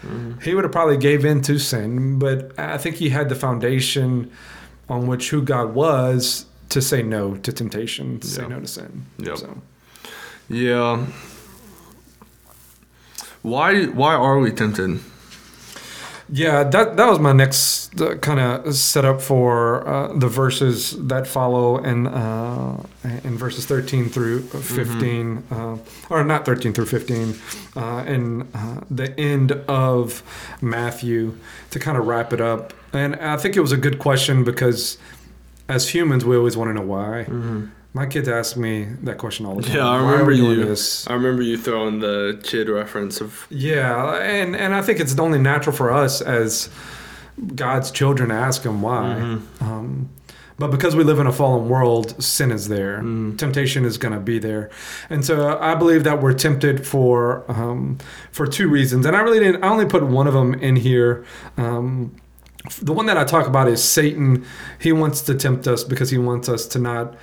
He 0.42 0.54
would 0.54 0.64
have 0.64 0.72
probably 0.72 0.96
gave 0.96 1.24
in 1.24 1.42
to 1.42 1.58
sin, 1.58 2.18
but 2.18 2.58
I 2.58 2.78
think 2.78 2.96
he 2.96 3.10
had 3.10 3.28
the 3.28 3.34
foundation 3.34 4.30
on 4.88 5.06
which 5.06 5.30
who 5.30 5.42
God 5.42 5.74
was 5.74 6.46
to 6.70 6.80
say 6.80 7.02
no 7.02 7.36
to 7.36 7.52
temptation, 7.52 8.18
to 8.20 8.26
say 8.26 8.46
no 8.46 8.60
to 8.60 8.66
sin. 8.66 9.06
Yep. 9.18 9.38
So. 9.38 9.58
Yeah. 10.48 11.06
Why 13.42 13.86
why 13.86 14.14
are 14.14 14.38
we 14.38 14.50
tempted? 14.52 15.00
Yeah, 16.34 16.64
that 16.64 16.96
that 16.96 17.08
was 17.10 17.18
my 17.18 17.32
next 17.34 18.00
uh, 18.00 18.16
kind 18.16 18.40
of 18.40 18.74
setup 18.74 19.20
for 19.20 19.86
uh, 19.86 20.14
the 20.16 20.28
verses 20.28 20.92
that 21.08 21.26
follow 21.26 21.76
in 21.76 22.06
uh, 22.06 22.82
in 23.22 23.36
verses 23.36 23.66
thirteen 23.66 24.08
through 24.08 24.40
15 24.44 25.42
uh, 25.50 25.76
or 26.08 26.24
not 26.24 26.46
thirteen 26.46 26.72
through 26.72 26.86
fifteen, 26.86 27.34
uh, 27.76 28.04
in 28.06 28.48
uh, 28.54 28.80
the 28.90 29.18
end 29.20 29.52
of 29.68 30.22
Matthew 30.62 31.36
to 31.70 31.78
kind 31.78 31.98
of 31.98 32.06
wrap 32.06 32.32
it 32.32 32.40
up. 32.40 32.72
And 32.94 33.14
I 33.16 33.36
think 33.36 33.54
it 33.54 33.60
was 33.60 33.72
a 33.72 33.76
good 33.76 33.98
question 33.98 34.42
because 34.42 34.96
as 35.68 35.90
humans, 35.90 36.24
we 36.24 36.34
always 36.34 36.56
want 36.56 36.70
to 36.70 36.74
know 36.74 36.86
why. 36.86 37.24
My 37.94 38.06
kids 38.06 38.26
ask 38.26 38.56
me 38.56 38.84
that 39.02 39.18
question 39.18 39.44
all 39.44 39.56
the 39.56 39.62
time. 39.62 39.76
Yeah, 39.76 39.88
I 39.88 39.96
remember 39.96 40.32
you. 40.32 40.64
This? 40.64 41.06
I 41.08 41.12
remember 41.12 41.42
you 41.42 41.58
throwing 41.58 42.00
the 42.00 42.40
kid 42.42 42.70
reference 42.70 43.20
of 43.20 43.46
Yeah, 43.50 44.14
and 44.14 44.56
and 44.56 44.74
I 44.74 44.80
think 44.80 44.98
it's 44.98 45.18
only 45.18 45.38
natural 45.38 45.76
for 45.76 45.92
us 45.92 46.22
as 46.22 46.70
God's 47.54 47.90
children 47.90 48.30
to 48.30 48.34
ask 48.34 48.62
Him 48.62 48.80
why. 48.80 49.16
Mm-hmm. 49.20 49.64
Um, 49.64 50.08
but 50.58 50.70
because 50.70 50.96
we 50.96 51.04
live 51.04 51.18
in 51.18 51.26
a 51.26 51.32
fallen 51.32 51.68
world, 51.68 52.22
sin 52.22 52.50
is 52.50 52.68
there. 52.68 53.00
Mm. 53.00 53.36
Temptation 53.36 53.84
is 53.84 53.98
going 53.98 54.14
to 54.14 54.20
be 54.20 54.38
there, 54.38 54.70
and 55.10 55.22
so 55.22 55.58
I 55.58 55.74
believe 55.74 56.04
that 56.04 56.22
we're 56.22 56.34
tempted 56.34 56.86
for 56.86 57.44
um, 57.50 57.98
for 58.30 58.46
two 58.46 58.68
reasons. 58.68 59.04
And 59.04 59.14
I 59.14 59.20
really 59.20 59.40
didn't. 59.40 59.62
I 59.62 59.68
only 59.68 59.86
put 59.86 60.02
one 60.02 60.26
of 60.26 60.32
them 60.32 60.54
in 60.54 60.76
here. 60.76 61.26
Um, 61.58 62.16
the 62.80 62.92
one 62.92 63.06
that 63.06 63.18
I 63.18 63.24
talk 63.24 63.46
about 63.46 63.68
is 63.68 63.82
Satan. 63.82 64.46
He 64.78 64.92
wants 64.92 65.20
to 65.22 65.34
tempt 65.34 65.66
us 65.66 65.84
because 65.84 66.10
he 66.10 66.18
wants 66.18 66.48
us 66.48 66.66
to 66.68 66.78
not 66.78 67.16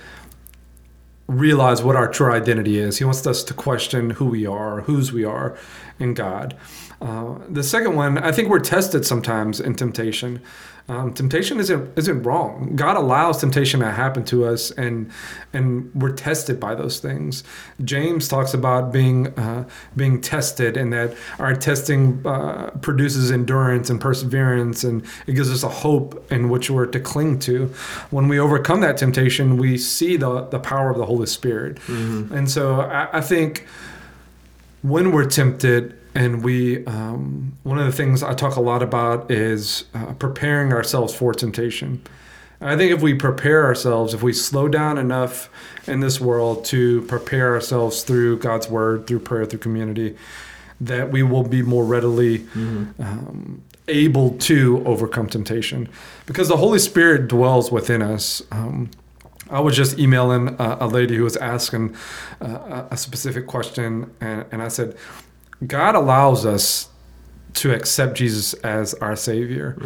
realize 1.30 1.82
what 1.82 1.96
our 1.96 2.08
true 2.08 2.32
identity 2.32 2.78
is. 2.78 2.98
He 2.98 3.04
wants 3.04 3.26
us 3.26 3.44
to 3.44 3.54
question 3.54 4.10
who 4.10 4.26
we 4.26 4.46
are, 4.46 4.82
whose 4.82 5.12
we 5.12 5.24
are 5.24 5.56
in 5.98 6.14
God. 6.14 6.56
Uh, 7.00 7.36
the 7.48 7.62
second 7.62 7.94
one, 7.94 8.18
I 8.18 8.32
think 8.32 8.48
we're 8.48 8.58
tested 8.58 9.06
sometimes 9.06 9.60
in 9.60 9.74
temptation. 9.74 10.42
Um, 10.90 11.14
temptation 11.14 11.60
isn't 11.60 11.96
isn't 11.96 12.24
wrong. 12.24 12.72
God 12.74 12.96
allows 12.96 13.40
temptation 13.40 13.78
to 13.78 13.92
happen 13.92 14.24
to 14.24 14.44
us, 14.44 14.72
and 14.72 15.08
and 15.52 15.88
we're 15.94 16.10
tested 16.10 16.58
by 16.58 16.74
those 16.74 16.98
things. 16.98 17.44
James 17.84 18.26
talks 18.26 18.54
about 18.54 18.92
being 18.92 19.28
uh, 19.38 19.68
being 19.94 20.20
tested, 20.20 20.76
and 20.76 20.92
that 20.92 21.14
our 21.38 21.54
testing 21.54 22.26
uh, 22.26 22.70
produces 22.82 23.30
endurance 23.30 23.88
and 23.88 24.00
perseverance, 24.00 24.82
and 24.82 25.04
it 25.28 25.34
gives 25.34 25.48
us 25.48 25.62
a 25.62 25.68
hope 25.68 26.26
in 26.32 26.50
which 26.50 26.70
we're 26.70 26.86
to 26.86 26.98
cling 26.98 27.38
to. 27.38 27.66
When 28.10 28.26
we 28.26 28.40
overcome 28.40 28.80
that 28.80 28.96
temptation, 28.96 29.58
we 29.58 29.78
see 29.78 30.16
the 30.16 30.46
the 30.46 30.58
power 30.58 30.90
of 30.90 30.98
the 30.98 31.06
Holy 31.06 31.26
Spirit, 31.26 31.78
and 32.32 32.50
so 32.50 32.80
I, 32.80 33.18
I 33.18 33.20
think 33.20 33.64
when 34.82 35.12
we're 35.12 35.28
tempted 35.28 35.99
and 36.14 36.44
we 36.44 36.84
um, 36.86 37.56
one 37.62 37.78
of 37.78 37.86
the 37.86 37.92
things 37.92 38.22
i 38.22 38.34
talk 38.34 38.56
a 38.56 38.60
lot 38.60 38.82
about 38.82 39.30
is 39.30 39.84
uh, 39.94 40.12
preparing 40.14 40.72
ourselves 40.72 41.14
for 41.14 41.32
temptation. 41.32 42.02
I 42.62 42.76
think 42.76 42.92
if 42.92 43.00
we 43.00 43.14
prepare 43.14 43.64
ourselves 43.64 44.14
if 44.14 44.22
we 44.22 44.32
slow 44.32 44.68
down 44.68 44.98
enough 44.98 45.48
in 45.86 46.00
this 46.00 46.20
world 46.20 46.64
to 46.66 47.02
prepare 47.02 47.54
ourselves 47.54 48.02
through 48.02 48.38
god's 48.38 48.68
word 48.68 49.06
through 49.06 49.20
prayer 49.20 49.46
through 49.46 49.60
community 49.60 50.16
that 50.80 51.10
we 51.10 51.22
will 51.22 51.42
be 51.42 51.62
more 51.62 51.84
readily 51.84 52.46
um, 52.98 53.62
able 53.90 54.30
to 54.38 54.82
overcome 54.86 55.28
temptation. 55.28 55.88
Because 56.26 56.48
the 56.48 56.56
holy 56.56 56.78
spirit 56.78 57.28
dwells 57.28 57.70
within 57.70 58.02
us. 58.02 58.42
Um, 58.50 58.90
I 59.50 59.60
was 59.60 59.76
just 59.76 59.98
emailing 59.98 60.56
a, 60.60 60.78
a 60.80 60.86
lady 60.86 61.16
who 61.16 61.24
was 61.24 61.36
asking 61.36 61.96
uh, 62.40 62.86
a 62.90 62.94
a 62.94 62.96
specific 62.96 63.46
question, 63.48 64.10
and, 64.20 64.44
and 64.52 64.62
I 64.62 64.68
said, 64.68 64.96
God 65.66 65.94
allows 65.94 66.46
us 66.46 66.88
to 67.54 67.72
accept 67.74 68.14
Jesus 68.14 68.54
as 68.54 68.94
our 68.94 69.16
Savior. 69.16 69.76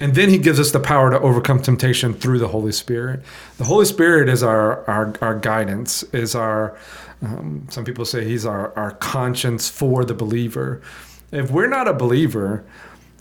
And 0.00 0.14
then 0.14 0.28
He 0.28 0.38
gives 0.38 0.58
us 0.58 0.72
the 0.72 0.80
power 0.80 1.10
to 1.10 1.20
overcome 1.20 1.62
temptation 1.62 2.12
through 2.14 2.38
the 2.38 2.48
Holy 2.48 2.72
Spirit. 2.72 3.22
The 3.58 3.64
Holy 3.64 3.84
Spirit 3.84 4.28
is 4.28 4.42
our, 4.42 4.84
our, 4.88 5.14
our 5.20 5.38
guidance, 5.38 6.02
is 6.12 6.34
our, 6.34 6.76
um, 7.22 7.66
some 7.70 7.84
people 7.84 8.04
say 8.04 8.24
He's 8.24 8.44
our, 8.44 8.76
our 8.76 8.92
conscience 8.92 9.68
for 9.68 10.04
the 10.04 10.14
believer. 10.14 10.82
If 11.30 11.50
we're 11.50 11.68
not 11.68 11.88
a 11.88 11.94
believer, 11.94 12.64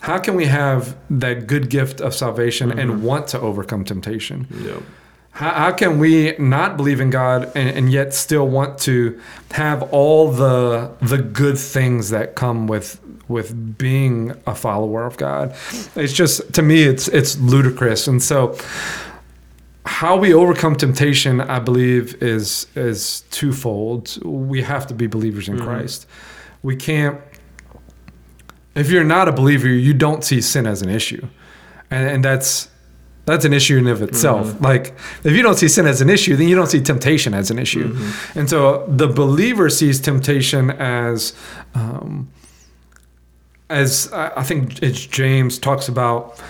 how 0.01 0.17
can 0.17 0.35
we 0.35 0.45
have 0.45 0.97
that 1.09 1.45
good 1.45 1.69
gift 1.69 2.01
of 2.01 2.15
salvation 2.15 2.77
and 2.77 3.03
want 3.03 3.27
to 3.29 3.39
overcome 3.39 3.85
temptation? 3.85 4.47
Yep. 4.63 4.81
How, 5.31 5.51
how 5.51 5.71
can 5.71 5.97
we 5.97 6.35
not 6.37 6.77
believe 6.77 6.99
in 6.99 7.09
God 7.09 7.51
and, 7.55 7.69
and 7.69 7.91
yet 7.91 8.13
still 8.13 8.47
want 8.47 8.77
to 8.79 9.19
have 9.51 9.83
all 9.93 10.31
the 10.31 10.91
the 11.01 11.17
good 11.17 11.57
things 11.57 12.09
that 12.09 12.35
come 12.35 12.67
with 12.67 12.99
with 13.27 13.77
being 13.77 14.33
a 14.45 14.55
follower 14.55 15.05
of 15.05 15.17
God? 15.17 15.55
It's 15.95 16.13
just 16.13 16.53
to 16.53 16.61
me 16.61 16.83
it's 16.83 17.07
it's 17.07 17.37
ludicrous. 17.39 18.07
And 18.07 18.21
so 18.21 18.57
how 19.85 20.15
we 20.15 20.33
overcome 20.33 20.75
temptation, 20.75 21.41
I 21.41 21.59
believe, 21.59 22.21
is 22.21 22.67
is 22.75 23.21
twofold. 23.31 24.23
We 24.23 24.61
have 24.61 24.85
to 24.87 24.93
be 24.93 25.07
believers 25.07 25.47
in 25.47 25.55
mm-hmm. 25.55 25.65
Christ. 25.65 26.07
We 26.61 26.75
can't 26.75 27.19
if 28.75 28.89
you're 28.89 29.03
not 29.03 29.27
a 29.27 29.31
believer, 29.31 29.67
you 29.67 29.93
don't 29.93 30.23
see 30.23 30.41
sin 30.41 30.65
as 30.65 30.81
an 30.81 30.89
issue. 30.89 31.27
And, 31.89 32.09
and 32.09 32.25
that's 32.25 32.69
that's 33.25 33.45
an 33.45 33.53
issue 33.53 33.77
in 33.77 33.87
of 33.87 34.01
itself. 34.01 34.59
Like 34.61 34.93
if 35.23 35.33
you 35.33 35.41
don't 35.43 35.55
see 35.55 35.67
sin 35.67 35.85
as 35.87 36.01
an 36.01 36.09
issue, 36.09 36.35
then 36.35 36.47
you 36.47 36.55
don't 36.55 36.67
see 36.67 36.81
temptation 36.81 37.33
as 37.33 37.51
an 37.51 37.59
issue. 37.59 37.95
And 38.35 38.49
so 38.49 38.85
the 38.87 39.07
believer 39.07 39.69
sees 39.69 39.99
temptation 39.99 40.71
as 40.71 41.33
um, 41.75 42.29
as 43.69 44.11
I 44.11 44.43
think 44.43 44.81
it's 44.83 45.05
James 45.05 45.57
talks 45.59 45.87
about 45.87 46.41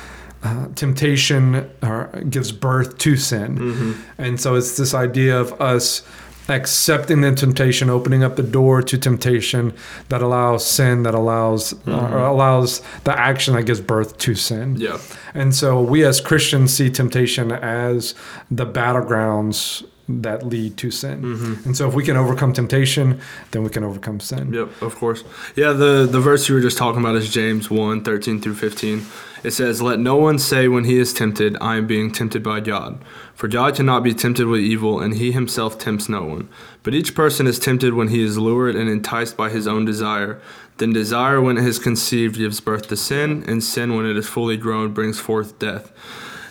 uh, 0.44 0.68
temptation 0.76 1.70
or 1.84 2.08
gives 2.30 2.52
birth 2.52 2.98
to 3.00 3.16
sin. 3.16 3.96
And 4.18 4.40
so 4.42 4.56
it's 4.56 4.78
this 4.78 4.94
idea 4.94 5.40
of 5.40 5.54
us 5.62 6.04
accepting 6.52 7.22
the 7.22 7.34
temptation, 7.34 7.90
opening 7.90 8.24
up 8.24 8.36
the 8.36 8.44
door 8.44 8.82
to 8.82 8.98
temptation 8.98 9.74
that 10.10 10.22
allows 10.22 10.66
sin, 10.66 11.04
that 11.04 11.14
allows 11.14 11.74
uh, 11.88 11.92
allows 11.92 12.82
the 13.04 13.18
action 13.18 13.56
that 13.56 13.64
gives 13.64 13.82
birth 13.82 14.18
to 14.20 14.36
sin. 14.36 14.76
Yeah. 14.78 15.00
And 15.34 15.56
so 15.56 15.82
we 15.82 16.04
as 16.06 16.22
Christians 16.22 16.74
see 16.74 16.90
temptation 16.90 17.52
as 17.52 18.16
the 18.50 18.66
battlegrounds 18.66 19.86
that 20.22 20.46
lead 20.46 20.78
to 20.78 20.92
sin. 20.92 21.22
Mm-hmm. 21.22 21.68
And 21.68 21.78
so 21.78 21.88
if 21.88 21.94
we 21.94 22.04
can 22.04 22.18
overcome 22.18 22.54
temptation, 22.54 23.22
then 23.52 23.64
we 23.64 23.70
can 23.70 23.84
overcome 23.84 24.20
sin. 24.20 24.54
Yep, 24.54 24.82
of 24.82 24.96
course. 24.96 25.24
Yeah, 25.56 25.72
the, 25.72 26.08
the 26.10 26.20
verse 26.20 26.50
you 26.50 26.56
were 26.56 26.62
just 26.62 26.78
talking 26.78 27.00
about 27.02 27.16
is 27.16 27.32
James 27.32 27.70
1 27.70 28.04
13 28.04 28.42
through 28.42 28.56
15. 28.56 29.06
It 29.44 29.52
says, 29.52 29.82
Let 29.82 30.00
no 30.00 30.18
one 30.18 30.38
say 30.38 30.68
when 30.68 30.84
he 30.84 30.98
is 30.98 31.14
tempted, 31.14 31.58
I 31.62 31.78
am 31.78 31.88
being 31.88 32.12
tempted 32.12 32.44
by 32.44 32.60
God. 32.60 33.02
For 33.42 33.48
God 33.48 33.76
cannot 33.76 34.04
be 34.04 34.14
tempted 34.14 34.46
with 34.46 34.62
evil, 34.62 35.00
and 35.00 35.16
he 35.16 35.32
himself 35.32 35.80
tempts 35.80 36.08
no 36.08 36.22
one. 36.22 36.48
But 36.84 36.94
each 36.94 37.16
person 37.16 37.48
is 37.48 37.58
tempted 37.58 37.96
when 37.96 38.10
he 38.10 38.24
is 38.24 38.38
lured 38.38 38.76
and 38.76 38.88
enticed 38.88 39.36
by 39.36 39.50
his 39.50 39.68
own 39.68 39.84
desire. 39.84 40.40
Then 40.78 40.94
desire, 40.94 41.42
when 41.42 41.58
it 41.58 41.66
is 41.66 41.80
conceived, 41.80 42.36
gives 42.36 42.60
birth 42.60 42.88
to 42.90 42.96
sin, 42.96 43.44
and 43.48 43.64
sin, 43.64 43.96
when 43.96 44.06
it 44.06 44.16
is 44.16 44.28
fully 44.28 44.58
grown, 44.58 44.94
brings 44.94 45.20
forth 45.20 45.58
death. 45.58 45.92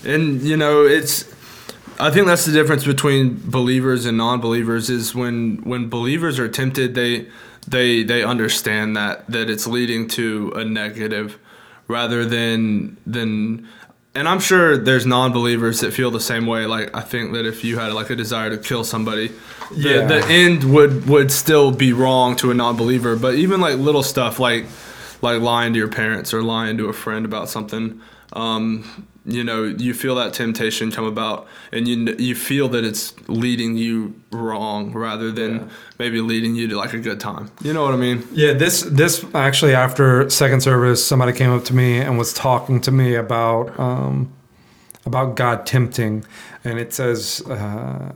And, 0.04 0.42
you 0.42 0.56
know, 0.56 0.84
it's. 0.84 1.32
I 2.00 2.10
think 2.10 2.26
that's 2.26 2.44
the 2.44 2.52
difference 2.52 2.84
between 2.84 3.40
believers 3.48 4.04
and 4.04 4.18
non-believers 4.18 4.90
is 4.90 5.14
when 5.14 5.58
when 5.58 5.88
believers 5.88 6.40
are 6.40 6.48
tempted 6.48 6.96
they 6.96 7.28
they 7.68 8.02
they 8.02 8.24
understand 8.24 8.96
that 8.96 9.28
that 9.28 9.48
it's 9.48 9.68
leading 9.68 10.08
to 10.08 10.50
a 10.56 10.64
negative 10.64 11.38
rather 11.86 12.24
than 12.24 12.96
than 13.06 13.68
and 14.14 14.28
I'm 14.28 14.40
sure 14.40 14.76
there's 14.76 15.06
non-believers 15.06 15.80
that 15.80 15.92
feel 15.92 16.10
the 16.10 16.20
same 16.20 16.46
way 16.46 16.66
like 16.66 16.94
I 16.96 17.00
think 17.00 17.32
that 17.34 17.46
if 17.46 17.62
you 17.64 17.78
had 17.78 17.92
like 17.92 18.10
a 18.10 18.16
desire 18.16 18.50
to 18.50 18.58
kill 18.58 18.84
somebody 18.84 19.28
the, 19.70 19.76
Yeah. 19.88 20.06
the 20.06 20.26
end 20.26 20.64
would 20.64 21.06
would 21.08 21.30
still 21.30 21.70
be 21.70 21.92
wrong 21.92 22.36
to 22.36 22.50
a 22.50 22.54
non-believer 22.54 23.16
but 23.16 23.34
even 23.36 23.60
like 23.60 23.76
little 23.78 24.02
stuff 24.02 24.38
like 24.38 24.66
like 25.22 25.40
lying 25.40 25.72
to 25.74 25.78
your 25.78 25.88
parents 25.88 26.32
or 26.34 26.42
lying 26.42 26.76
to 26.78 26.86
a 26.88 26.92
friend 26.92 27.24
about 27.24 27.48
something 27.48 28.00
um, 28.32 29.06
you 29.26 29.44
know 29.44 29.64
you 29.64 29.92
feel 29.92 30.14
that 30.14 30.32
temptation 30.32 30.90
come 30.90 31.04
about 31.04 31.46
and 31.72 31.86
you 31.86 32.14
you 32.18 32.34
feel 32.34 32.68
that 32.68 32.84
it's 32.84 33.12
leading 33.28 33.76
you 33.76 34.14
wrong 34.32 34.92
rather 34.92 35.30
than 35.30 35.54
Yeah. 35.56 35.62
maybe 35.98 36.20
leading 36.22 36.54
you 36.56 36.68
to 36.68 36.76
like 36.76 36.94
a 36.94 36.98
good 36.98 37.20
time 37.20 37.50
you 37.62 37.72
know 37.74 37.82
what 37.84 37.92
i 37.92 37.98
mean 37.98 38.22
Yeah, 38.32 38.54
this 38.54 38.82
this 38.82 39.24
actually 39.34 39.74
after 39.74 40.30
second 40.30 40.60
service, 40.62 41.04
somebody 41.04 41.32
came 41.32 41.50
up 41.56 41.64
to 41.64 41.74
me 41.74 41.98
and 42.04 42.16
was 42.18 42.32
talking 42.32 42.80
to 42.80 42.90
me 42.90 43.14
about 43.14 43.78
um, 43.78 44.28
about 45.06 45.34
God 45.34 45.64
tempting, 45.66 46.24
and 46.62 46.78
it 46.78 46.92
says, 46.92 47.42
uh, 47.48 48.12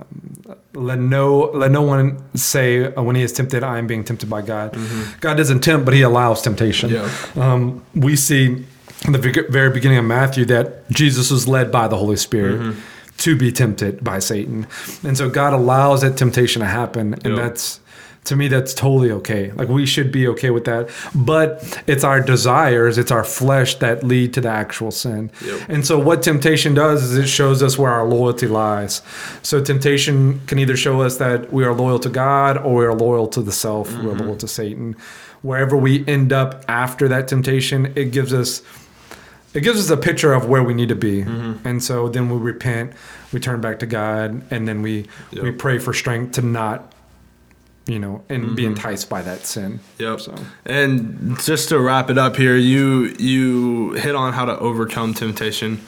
"Let 0.74 0.98
no 0.98 1.50
let 1.54 1.70
no 1.70 1.80
one 1.82 2.06
say 2.36 2.92
uh, 2.94 3.02
when 3.02 3.16
he 3.16 3.22
is 3.22 3.32
tempted, 3.32 3.62
I 3.62 3.78
am 3.78 3.86
being 3.86 4.04
tempted 4.04 4.28
by 4.28 4.42
God." 4.42 4.76
God 5.20 5.36
doesn't 5.36 5.60
tempt, 5.60 5.84
but 5.86 5.94
He 5.94 6.02
allows 6.02 6.42
temptation. 6.42 6.90
Yeah. 6.90 7.08
Um, 7.36 7.82
we 7.94 8.16
see 8.16 8.64
the 9.12 9.46
very 9.50 9.70
beginning 9.70 9.98
of 9.98 10.04
Matthew 10.04 10.44
that 10.46 10.88
Jesus 10.90 11.30
was 11.30 11.46
led 11.46 11.70
by 11.70 11.88
the 11.88 11.96
Holy 11.96 12.16
Spirit. 12.16 12.60
Mm-hmm. 12.60 12.80
To 13.18 13.36
be 13.36 13.52
tempted 13.52 14.02
by 14.02 14.18
Satan, 14.18 14.66
and 15.04 15.16
so 15.16 15.30
God 15.30 15.52
allows 15.52 16.00
that 16.00 16.16
temptation 16.16 16.58
to 16.62 16.66
happen, 16.66 17.14
and 17.14 17.36
Yep. 17.36 17.36
that's 17.36 17.80
to 18.24 18.36
me 18.36 18.48
that's 18.48 18.74
totally 18.74 19.10
okay. 19.10 19.52
Like 19.52 19.68
we 19.68 19.86
should 19.86 20.10
be 20.10 20.26
okay 20.28 20.50
with 20.50 20.64
that. 20.64 20.90
But 21.14 21.82
it's 21.86 22.04
our 22.04 22.20
desires 22.20 22.98
it's 22.98 23.10
our 23.10 23.24
flesh 23.24 23.76
that 23.76 24.02
lead 24.02 24.34
to 24.34 24.40
the 24.40 24.48
actual 24.48 24.90
sin. 24.90 25.30
Yep. 25.44 25.60
and 25.68 25.86
so 25.86 25.98
what 25.98 26.22
temptation 26.22 26.74
does 26.74 27.02
is 27.02 27.16
it 27.16 27.28
shows 27.28 27.62
us 27.62 27.78
where 27.78 27.92
our 27.92 28.06
loyalty 28.06 28.46
lies. 28.46 29.02
So 29.42 29.62
temptation 29.62 30.40
can 30.46 30.58
either 30.58 30.76
show 30.76 31.02
us 31.02 31.18
that 31.18 31.52
we 31.52 31.64
are 31.64 31.74
loyal 31.74 31.98
to 32.00 32.08
god 32.08 32.58
or 32.58 32.74
we 32.74 32.84
are 32.84 32.94
loyal 32.94 33.28
to 33.28 33.42
the 33.42 33.52
self. 33.52 33.92
We're 33.92 34.14
mm-hmm. 34.14 34.20
loyal 34.20 34.36
to 34.36 34.48
satan. 34.48 34.96
Wherever 35.42 35.76
we 35.76 36.06
end 36.08 36.32
up 36.32 36.64
after 36.68 37.08
that 37.08 37.28
temptation 37.28 37.92
it 37.96 38.10
gives 38.10 38.32
us 38.32 38.62
it 39.54 39.60
gives 39.62 39.78
us 39.78 39.88
a 39.90 39.96
picture 39.96 40.32
of 40.32 40.46
where 40.48 40.62
we 40.64 40.74
need 40.74 40.88
to 40.88 40.96
be 40.96 41.22
and 41.22 41.82
so 41.82 42.08
then 42.08 42.28
we 42.28 42.36
repent 42.36 42.92
we 43.32 43.38
turn 43.40 43.60
back 43.60 43.78
to 43.78 43.86
god 43.86 44.42
and 44.50 44.66
then 44.68 44.82
we 44.82 45.06
we 45.42 45.50
pray 45.52 45.78
for 45.78 45.92
strength 45.94 46.32
to 46.32 46.42
not 46.42 46.92
you 47.86 47.98
know 47.98 48.22
and 48.28 48.56
be 48.56 48.64
enticed 48.66 49.08
by 49.10 49.20
that 49.22 49.44
sin 49.46 49.78
Yep. 49.98 50.20
so 50.20 50.34
And 50.64 51.38
just 51.40 51.68
to 51.68 51.78
wrap 51.78 52.08
it 52.10 52.18
up 52.18 52.34
here, 52.36 52.56
you 52.56 53.14
you 53.18 53.92
hit 53.92 54.14
on 54.14 54.32
how 54.32 54.44
to 54.46 54.58
overcome 54.58 55.12
temptation, 55.14 55.80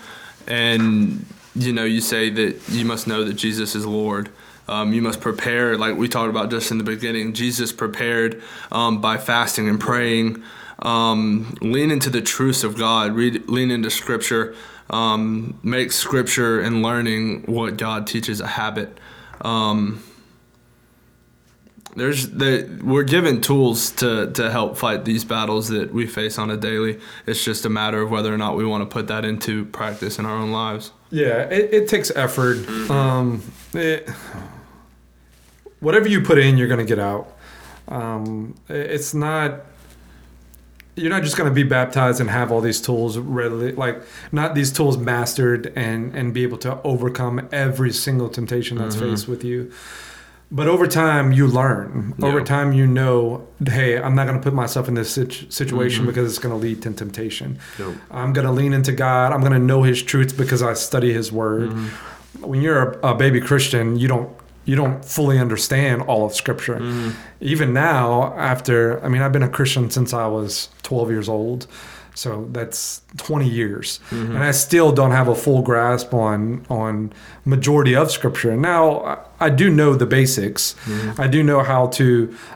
and 0.47 1.25
you 1.55 1.73
know 1.73 1.85
you 1.85 2.01
say 2.01 2.31
that 2.31 2.69
you 2.69 2.85
must 2.85 3.07
know 3.07 3.25
that 3.25 3.35
Jesus 3.35 3.75
is 3.75 3.87
Lord. 3.87 4.29
Um, 4.69 4.93
you 4.93 5.01
must 5.01 5.21
prepare, 5.21 5.79
like 5.79 5.97
we 5.97 6.09
talked 6.09 6.29
about 6.29 6.51
just 6.51 6.71
in 6.73 6.79
the 6.79 6.85
beginning. 6.85 7.33
Jesus 7.35 7.73
prepared 7.73 8.43
um, 8.73 9.01
by 9.01 9.17
fasting 9.17 9.69
and 9.69 9.79
praying. 9.81 10.43
Um, 10.81 11.57
lean 11.63 11.91
into 11.91 12.11
the 12.11 12.21
truths 12.21 12.63
of 12.65 12.77
God. 12.77 13.15
Read, 13.15 13.49
lean 13.49 13.71
into 13.71 13.91
Scripture. 13.91 14.55
Um, 14.91 15.59
make 15.63 15.91
Scripture 15.91 16.61
and 16.61 16.83
learning 16.83 17.45
what 17.47 17.77
God 17.77 18.07
teaches 18.07 18.41
a 18.41 18.47
habit. 18.47 18.99
Um, 19.41 20.03
there's 21.97 22.29
the 22.29 22.81
we're 22.85 23.05
given 23.05 23.41
tools 23.41 23.91
to 23.93 24.31
to 24.33 24.51
help 24.51 24.77
fight 24.77 25.07
these 25.07 25.25
battles 25.25 25.69
that 25.69 25.95
we 25.95 26.07
face 26.07 26.39
on 26.39 26.51
a 26.51 26.57
daily. 26.57 27.01
It's 27.27 27.43
just 27.43 27.65
a 27.65 27.71
matter 27.71 28.03
of 28.03 28.11
whether 28.11 28.33
or 28.33 28.37
not 28.37 28.55
we 28.55 28.67
want 28.67 28.83
to 28.83 28.93
put 28.93 29.07
that 29.09 29.25
into 29.25 29.65
practice 29.67 30.19
in 30.19 30.27
our 30.27 30.37
own 30.37 30.53
lives. 30.53 30.93
yeah 31.11 31.45
it, 31.45 31.73
it 31.73 31.89
takes 31.89 32.11
effort 32.15 32.59
um 32.91 33.43
it, 33.73 34.11
whatever 35.81 36.07
you 36.09 36.21
put 36.21 36.37
in 36.39 36.59
you're 36.59 36.69
going 36.69 36.85
to 36.87 36.95
get 36.95 36.99
out 36.99 37.35
um 37.89 38.55
it- 38.69 38.91
it's 38.91 39.15
not 39.15 39.61
you're 40.97 41.11
not 41.11 41.23
just 41.23 41.37
going 41.37 41.49
to 41.49 41.55
be 41.55 41.63
baptized 41.63 42.21
and 42.21 42.31
have 42.31 42.51
all 42.51 42.63
these 42.63 42.81
tools 42.81 43.19
readily 43.19 43.73
like 43.73 44.03
not 44.33 44.55
these 44.55 44.73
tools 44.73 44.97
mastered 44.97 45.73
and 45.77 46.15
and 46.17 46.33
be 46.33 46.43
able 46.43 46.59
to 46.59 46.81
overcome 46.83 47.47
every 47.53 47.93
single 47.93 48.29
temptation 48.29 48.79
that's 48.79 48.97
mm-hmm. 48.97 49.11
faced 49.11 49.29
with 49.29 49.45
you. 49.45 49.71
But 50.49 50.69
over 50.69 50.87
time 50.87 51.33
you 51.33 51.49
learn. 51.49 52.15
Over 52.23 52.41
time 52.41 52.73
you 52.73 52.87
know 52.87 53.47
hey 53.67 54.01
i'm 54.01 54.15
not 54.15 54.27
going 54.27 54.39
to 54.39 54.43
put 54.43 54.55
myself 54.55 54.89
in 54.89 54.95
this 54.95 55.11
situ- 55.11 55.51
situation 55.51 56.01
mm-hmm. 56.01 56.09
because 56.09 56.31
it's 56.31 56.39
going 56.39 56.59
to 56.59 56.61
lead 56.61 56.83
to 56.83 56.93
temptation. 56.93 57.59
I'm 58.11 58.33
going 58.33 58.47
to 58.47 58.53
lean 58.53 58.73
into 58.73 58.93
god. 58.93 59.33
I'm 59.33 59.41
going 59.41 59.53
to 59.53 59.59
know 59.59 59.83
his 59.83 60.03
truths 60.03 60.33
because 60.33 60.63
i 60.63 60.73
study 60.73 61.13
his 61.13 61.31
word. 61.31 61.71
Mm-hmm. 61.71 62.47
When 62.47 62.61
you're 62.63 62.93
a, 62.93 63.11
a 63.11 63.15
baby 63.15 63.41
christian 63.41 63.99
you 63.99 64.09
don't 64.09 64.35
you 64.65 64.75
don't 64.75 65.05
fully 65.05 65.39
understand 65.39 66.03
all 66.03 66.25
of 66.27 66.35
scripture. 66.35 66.81
Even 67.41 67.75
now 67.75 68.35
after 68.35 69.05
i 69.05 69.09
mean 69.09 69.21
i've 69.21 69.33
been 69.33 69.43
a 69.43 69.49
christian 69.49 69.91
since 69.91 70.15
i 70.15 70.27
was 70.27 70.71
12 70.87 71.11
years 71.11 71.29
old. 71.29 71.67
So 72.15 72.49
that's 72.51 73.03
20 73.19 73.47
years. 73.47 74.01
And 74.11 74.39
i 74.39 74.53
still 74.53 74.91
don't 74.91 75.11
have 75.11 75.29
a 75.29 75.35
full 75.35 75.61
grasp 75.63 76.15
on 76.15 76.65
on 76.71 77.13
majority 77.45 77.95
of 77.95 78.11
scripture. 78.11 78.51
And 78.53 78.63
now 78.63 78.85
i, 79.13 79.47
I 79.47 79.51
do 79.51 79.67
know 79.71 79.95
the 79.95 80.07
basics. 80.07 80.75
I 81.19 81.27
do 81.29 81.43
know 81.43 81.61
how 81.73 81.89
to 81.99 82.07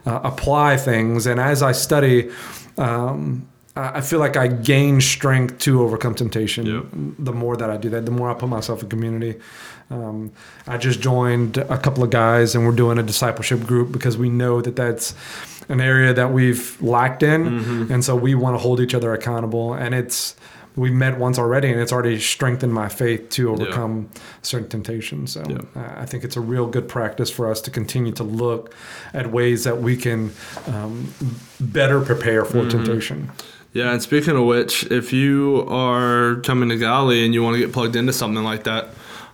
uh, 0.07 0.21
apply 0.33 0.77
things. 0.79 1.27
And 1.27 1.39
as 1.39 1.63
i 1.63 1.73
study 1.73 2.31
um, 2.79 3.47
I 3.77 4.01
feel 4.01 4.19
like 4.19 4.37
I 4.37 4.49
gain 4.49 5.01
strength 5.01 5.59
to 5.61 5.83
overcome 5.83 6.15
temptation. 6.15 6.67
Yep. 6.67 6.85
The 7.21 7.33
more 7.33 7.57
that 7.57 7.71
I 7.71 7.77
do 7.77 7.89
that, 7.91 8.05
the 8.05 8.11
more 8.11 8.29
I 8.31 8.35
put 8.35 8.49
myself 8.49 8.83
in 8.83 8.89
community. 8.89 9.39
Um, 9.91 10.33
I 10.67 10.77
just 10.77 11.01
joined 11.01 11.57
a 11.57 11.79
couple 11.79 12.03
of 12.05 12.11
guys, 12.11 12.55
and 12.55 12.65
we're 12.67 12.73
doing 12.77 12.99
a 12.99 13.03
discipleship 13.03 13.65
group 13.67 13.93
because 13.93 14.17
we 14.19 14.29
know 14.29 14.61
that 14.61 14.77
that's 14.77 15.15
an 15.69 15.81
area 15.81 16.13
that 16.15 16.33
we've 16.33 16.81
lacked 16.83 17.23
in, 17.23 17.45
Mm-hmm. 17.45 17.93
and 17.93 18.05
so 18.05 18.17
we 18.17 18.35
want 18.35 18.55
to 18.55 18.59
hold 18.59 18.81
each 18.81 18.95
other 18.95 19.13
accountable. 19.15 19.73
And 19.75 19.95
it's 19.95 20.35
we've 20.77 20.93
met 20.93 21.19
once 21.19 21.39
already, 21.39 21.71
and 21.71 21.81
it's 21.81 21.93
already 21.93 22.19
strengthened 22.21 22.73
my 22.73 22.89
faith 22.89 23.29
to 23.31 23.51
overcome 23.51 24.09
certain 24.43 24.69
temptations. 24.69 25.33
So 25.33 25.43
Yeah. 25.49 25.59
uh, 25.77 25.95
I 26.03 26.07
think 26.07 26.23
it's 26.25 26.37
a 26.37 26.41
real 26.41 26.67
good 26.67 26.89
practice 26.89 27.31
for 27.31 27.51
us 27.51 27.61
to 27.63 27.71
continue 27.71 28.13
to 28.13 28.25
look 28.25 28.75
at 29.13 29.31
ways 29.33 29.65
that 29.65 29.81
we 29.83 29.97
can 29.97 30.31
um, 30.69 31.13
better 31.61 32.01
prepare 32.01 32.45
for 32.45 32.59
Mm-hmm. 32.59 32.69
temptation. 32.71 33.31
Yeah, 33.73 33.93
and 33.93 34.03
speaking 34.03 34.37
of 34.37 34.45
which, 34.47 34.85
if 34.91 35.13
you 35.13 35.65
are 35.69 36.41
coming 36.43 36.71
to 36.71 36.77
Gali 36.77 37.25
and 37.25 37.33
you 37.33 37.43
want 37.43 37.55
to 37.55 37.61
get 37.61 37.73
plugged 37.73 37.95
into 37.95 38.13
something 38.13 38.43
like 38.43 38.65
that, 38.65 38.89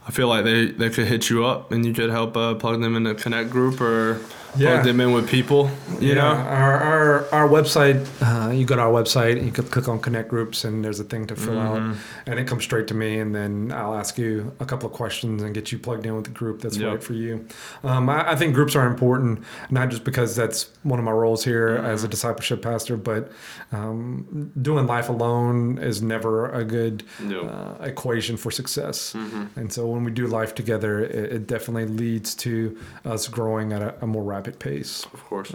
I 0.06 0.10
feel 0.10 0.28
like 0.28 0.44
they, 0.44 0.66
they 0.66 0.90
could 0.90 1.06
hit 1.06 1.30
you 1.30 1.46
up 1.46 1.72
and 1.72 1.86
you 1.86 1.94
could 1.94 2.10
help 2.10 2.36
uh, 2.36 2.54
plug 2.54 2.82
them 2.82 2.96
in 2.96 3.06
a 3.06 3.14
connect 3.14 3.48
group 3.48 3.80
or 3.80 4.20
Yeah. 4.56 4.72
plug 4.74 4.84
them 4.86 5.00
in 5.00 5.12
with 5.12 5.28
people. 5.28 5.70
You 6.00 6.08
yeah, 6.08 6.14
know, 6.14 6.22
our 6.26 6.74
our, 6.78 7.26
our 7.32 7.48
website. 7.48 8.06
Uh, 8.22 8.50
you 8.50 8.64
go 8.64 8.76
to 8.76 8.82
our 8.82 8.92
website, 8.92 9.44
you 9.44 9.50
can 9.50 9.64
click 9.64 9.88
on 9.88 10.00
connect 10.00 10.28
groups, 10.28 10.64
and 10.64 10.84
there's 10.84 11.00
a 11.00 11.04
thing 11.04 11.26
to 11.26 11.36
fill 11.36 11.58
out, 11.58 11.80
Mm-hmm. 11.80 12.30
and 12.30 12.38
it 12.38 12.46
comes 12.46 12.64
straight 12.64 12.86
to 12.88 12.94
me, 12.94 13.18
and 13.18 13.34
then 13.34 13.72
I'll 13.72 13.94
ask 13.94 14.16
you 14.18 14.52
a 14.60 14.64
couple 14.66 14.88
of 14.88 14.94
questions 14.94 15.42
and 15.42 15.54
get 15.54 15.72
you 15.72 15.78
plugged 15.78 16.06
in 16.06 16.14
with 16.14 16.24
the 16.24 16.30
group 16.30 16.60
that's 16.62 16.76
Yep. 16.76 16.90
right 16.90 17.02
for 17.02 17.12
you. 17.14 17.46
Um, 17.84 18.08
I, 18.08 18.32
I 18.32 18.36
think 18.36 18.54
groups 18.54 18.76
are 18.76 18.86
important, 18.86 19.40
not 19.70 19.88
just 19.90 20.04
because 20.04 20.36
that's 20.36 20.70
one 20.84 20.98
of 20.98 21.04
my 21.04 21.12
roles 21.12 21.44
here 21.44 21.76
Mm-hmm. 21.76 21.86
as 21.86 22.04
a 22.04 22.08
discipleship 22.08 22.62
pastor, 22.62 22.96
but 22.96 23.30
um, 23.72 24.52
doing 24.60 24.86
life 24.86 25.08
alone 25.08 25.78
is 25.78 26.02
never 26.02 26.50
a 26.50 26.64
good 26.64 27.02
Yep. 27.22 27.42
uh, 27.44 27.82
equation 27.84 28.36
for 28.36 28.50
success. 28.50 29.12
Mm-hmm. 29.14 29.58
And 29.58 29.72
so 29.72 29.86
when 29.86 30.04
we 30.04 30.10
do 30.12 30.26
life 30.26 30.54
together, 30.54 31.00
it, 31.00 31.32
it 31.32 31.46
definitely 31.46 31.86
leads 31.86 32.34
to 32.36 32.78
us 33.04 33.26
growing 33.28 33.72
at 33.72 33.82
a, 33.82 33.94
a 34.02 34.06
more 34.06 34.22
rapid 34.22 34.35
pace. 34.40 35.04
Of 35.12 35.24
course. 35.24 35.52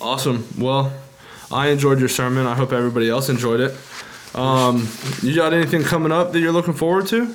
Awesome. 0.00 0.46
Well, 0.58 0.92
I 1.50 1.68
enjoyed 1.68 1.98
your 2.00 2.08
sermon. 2.08 2.46
I 2.46 2.54
hope 2.54 2.72
everybody 2.72 3.08
else 3.08 3.28
enjoyed 3.28 3.60
it. 3.60 3.74
Um, 4.34 4.86
you 5.22 5.34
got 5.34 5.52
anything 5.52 5.82
coming 5.82 6.12
up 6.12 6.32
that 6.32 6.40
you're 6.40 6.52
looking 6.52 6.74
forward 6.74 7.06
to? 7.08 7.34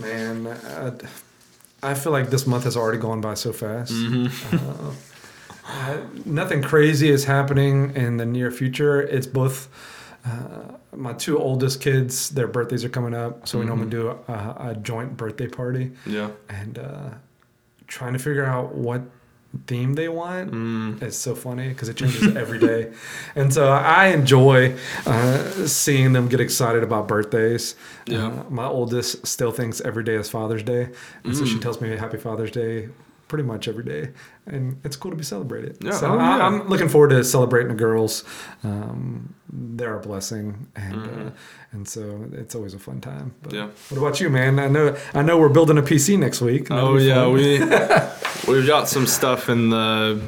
Man, 0.00 0.46
I, 0.48 0.92
I 1.90 1.94
feel 1.94 2.12
like 2.12 2.30
this 2.30 2.46
month 2.46 2.64
has 2.64 2.76
already 2.76 2.98
gone 2.98 3.20
by 3.20 3.34
so 3.34 3.52
fast. 3.52 3.92
Uh, 3.92 4.92
uh, 5.66 5.96
nothing 6.24 6.62
crazy 6.62 7.08
is 7.08 7.24
happening 7.24 7.94
in 7.94 8.16
the 8.16 8.26
near 8.26 8.50
future. 8.50 9.00
It's 9.00 9.26
both 9.26 9.68
uh, 10.26 10.74
my 10.96 11.12
two 11.12 11.38
oldest 11.38 11.80
kids, 11.80 12.30
their 12.30 12.48
birthdays 12.48 12.84
are 12.84 12.88
coming 12.88 13.14
up, 13.14 13.46
so 13.46 13.58
we 13.58 13.64
normally 13.66 13.88
do 13.90 14.08
a, 14.08 14.32
a 14.32 14.78
joint 14.82 15.16
birthday 15.16 15.46
party 15.48 15.92
Yeah. 16.06 16.30
and 16.48 16.78
uh, 16.78 17.10
trying 17.86 18.14
to 18.14 18.18
figure 18.18 18.44
out 18.44 18.74
what 18.74 19.02
theme 19.66 19.94
they 19.94 20.08
want. 20.08 20.50
Mm. 20.52 21.02
It's 21.02 21.16
so 21.16 21.34
funny 21.34 21.68
because 21.68 21.88
it 21.88 21.96
changes 21.96 22.36
every 22.36 22.58
day, 22.58 22.92
and 23.34 23.52
so 23.52 23.68
I 23.68 24.06
enjoy 24.08 24.76
uh, 25.06 25.66
seeing 25.66 26.12
them 26.12 26.28
get 26.28 26.40
excited 26.40 26.82
about 26.82 27.08
birthdays. 27.08 27.74
Yeah. 28.06 28.26
Uh, 28.26 28.44
my 28.50 28.66
oldest 28.66 29.26
still 29.26 29.52
thinks 29.52 29.80
every 29.80 30.04
day 30.04 30.14
is 30.14 30.28
Father's 30.30 30.62
Day, 30.62 30.88
and 31.24 31.36
so 31.36 31.44
she 31.44 31.56
Mm. 31.56 31.62
tells 31.62 31.80
me 31.80 31.96
Happy 31.96 32.18
Father's 32.18 32.50
Day 32.50 32.88
pretty 33.34 33.46
much 33.48 33.66
every 33.66 33.82
day, 33.82 34.10
and 34.46 34.80
it's 34.84 34.94
cool 34.94 35.10
to 35.10 35.16
be 35.16 35.24
celebrated. 35.24 35.76
Yeah, 35.80 35.90
So 35.90 36.06
oh, 36.12 36.18
I, 36.18 36.36
yeah. 36.38 36.46
I'm 36.46 36.68
looking 36.68 36.88
forward 36.88 37.10
to 37.10 37.24
celebrating 37.24 37.68
the 37.68 37.74
girls. 37.86 38.22
Um, 38.62 39.34
they're 39.52 39.96
a 39.96 40.00
blessing, 40.00 40.68
and 40.76 40.94
Mhm. 40.94 41.26
uh, 41.26 41.30
and 41.72 41.88
so 41.88 42.26
it's 42.32 42.54
always 42.54 42.74
a 42.74 42.78
fun 42.78 43.00
time. 43.00 43.34
But 43.42 43.52
Yeah. 43.52 43.68
What 43.88 43.98
about 43.98 44.20
you, 44.20 44.30
man? 44.30 44.60
I 44.60 44.68
know 44.68 44.94
I 45.14 45.22
know 45.22 45.36
we're 45.36 45.48
building 45.58 45.78
a 45.78 45.82
PC 45.82 46.16
next 46.16 46.40
week. 46.40 46.68
Oh 46.70 46.96
yeah, 46.96 47.26
we 47.26 47.58
we've 48.52 48.66
got 48.68 48.88
some 48.88 49.06
stuff 49.06 49.48
in 49.48 49.70
the 49.70 50.20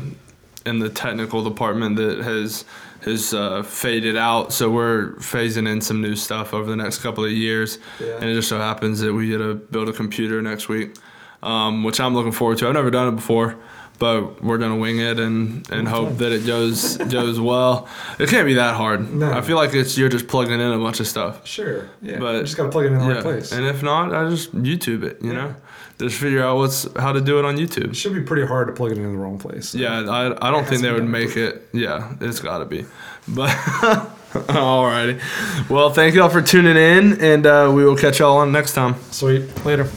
in 0.65 0.81
the 0.81 0.89
technical 0.89 1.45
department 1.45 1.95
that 1.97 2.19
has 2.25 2.65
has 3.05 3.33
uh, 3.33 3.63
faded 3.63 4.17
out. 4.17 4.53
So 4.53 4.69
we're 4.69 5.13
phasing 5.21 5.69
in 5.73 5.81
some 5.81 6.01
new 6.03 6.17
stuff 6.17 6.53
over 6.53 6.69
the 6.69 6.75
next 6.85 6.99
couple 7.03 7.25
of 7.25 7.31
years, 7.31 7.79
Yeah. 8.01 8.17
and 8.21 8.25
it 8.25 8.35
just 8.35 8.49
so 8.49 8.59
happens 8.59 8.99
that 8.99 9.13
we 9.15 9.29
get 9.29 9.39
to 9.39 9.55
build 9.55 9.89
a 9.89 9.93
computer 9.93 10.43
next 10.43 10.69
week, 10.69 10.97
um, 11.43 11.85
which 11.85 12.01
I'm 12.01 12.15
looking 12.15 12.33
forward 12.33 12.59
to. 12.59 12.69
I've 12.69 12.75
never 12.75 12.91
done 12.91 13.09
it 13.09 13.17
before. 13.17 13.57
But 13.99 14.45
we're 14.45 14.59
gonna 14.59 14.77
wing 14.77 14.99
it 14.99 15.19
and, 15.19 15.67
and 15.71 15.89
hope 15.89 16.19
that 16.19 16.31
it 16.31 16.45
goes 16.47 16.99
goes 16.99 17.41
well. 17.41 17.89
It 18.19 18.29
can't 18.29 18.45
be 18.47 18.53
that 18.55 18.75
hard. 18.75 19.11
No. 19.11 19.33
I 19.33 19.41
feel 19.41 19.57
like 19.57 19.73
it's 19.73 19.97
you're 19.97 20.11
just 20.11 20.29
plugging 20.29 20.61
in 20.61 20.61
a 20.61 20.79
bunch 20.79 21.01
of 21.01 21.07
stuff. 21.09 21.47
Sure. 21.47 21.89
Yeah. 22.03 22.19
But- 22.19 22.35
you 22.35 22.43
just 22.43 22.59
gotta 22.59 22.69
plug 22.69 22.85
it 22.85 22.93
in 22.93 22.99
the 22.99 23.07
Yeah. 23.07 23.13
right 23.15 23.23
place. 23.23 23.53
And 23.53 23.65
if 23.65 23.83
not, 23.83 24.15
I 24.15 24.29
just 24.29 24.55
YouTube 24.55 25.03
it. 25.03 25.23
You 25.23 25.31
Yeah. 25.33 25.37
know, 25.37 25.55
just 25.99 26.19
figure 26.19 26.43
out 26.45 26.59
what's 26.59 26.87
how 26.99 27.13
to 27.15 27.23
do 27.23 27.39
it 27.39 27.47
on 27.47 27.57
YouTube. 27.57 27.93
it 27.93 27.97
should 27.97 28.13
be 28.13 28.21
pretty 28.21 28.47
hard 28.47 28.67
to 28.69 28.75
plug 28.75 28.93
it 28.93 28.99
in 28.99 29.13
the 29.13 29.19
wrong 29.19 29.39
place. 29.39 29.75
Yeah, 29.75 30.01
I, 30.01 30.47
I 30.47 30.51
don't 30.51 30.67
think 30.69 30.83
they 30.83 30.93
would 30.93 31.09
make 31.09 31.35
it. 31.39 31.67
Yeah, 31.73 32.13
it's 32.21 32.41
got 32.41 32.59
to 32.59 32.67
be. 32.67 32.85
But 33.29 33.49
alrighty. 34.35 35.71
Well, 35.71 35.89
thank 35.89 36.15
y'all 36.15 36.29
for 36.29 36.43
tuning 36.43 36.77
in, 36.77 37.19
and 37.23 37.47
uh, 37.47 37.73
we 37.75 37.83
will 37.83 37.97
catch 37.97 38.19
y'all 38.19 38.37
on 38.37 38.53
next 38.53 38.75
time. 38.75 38.97
Sweet. 39.11 39.65
Later. 39.65 39.89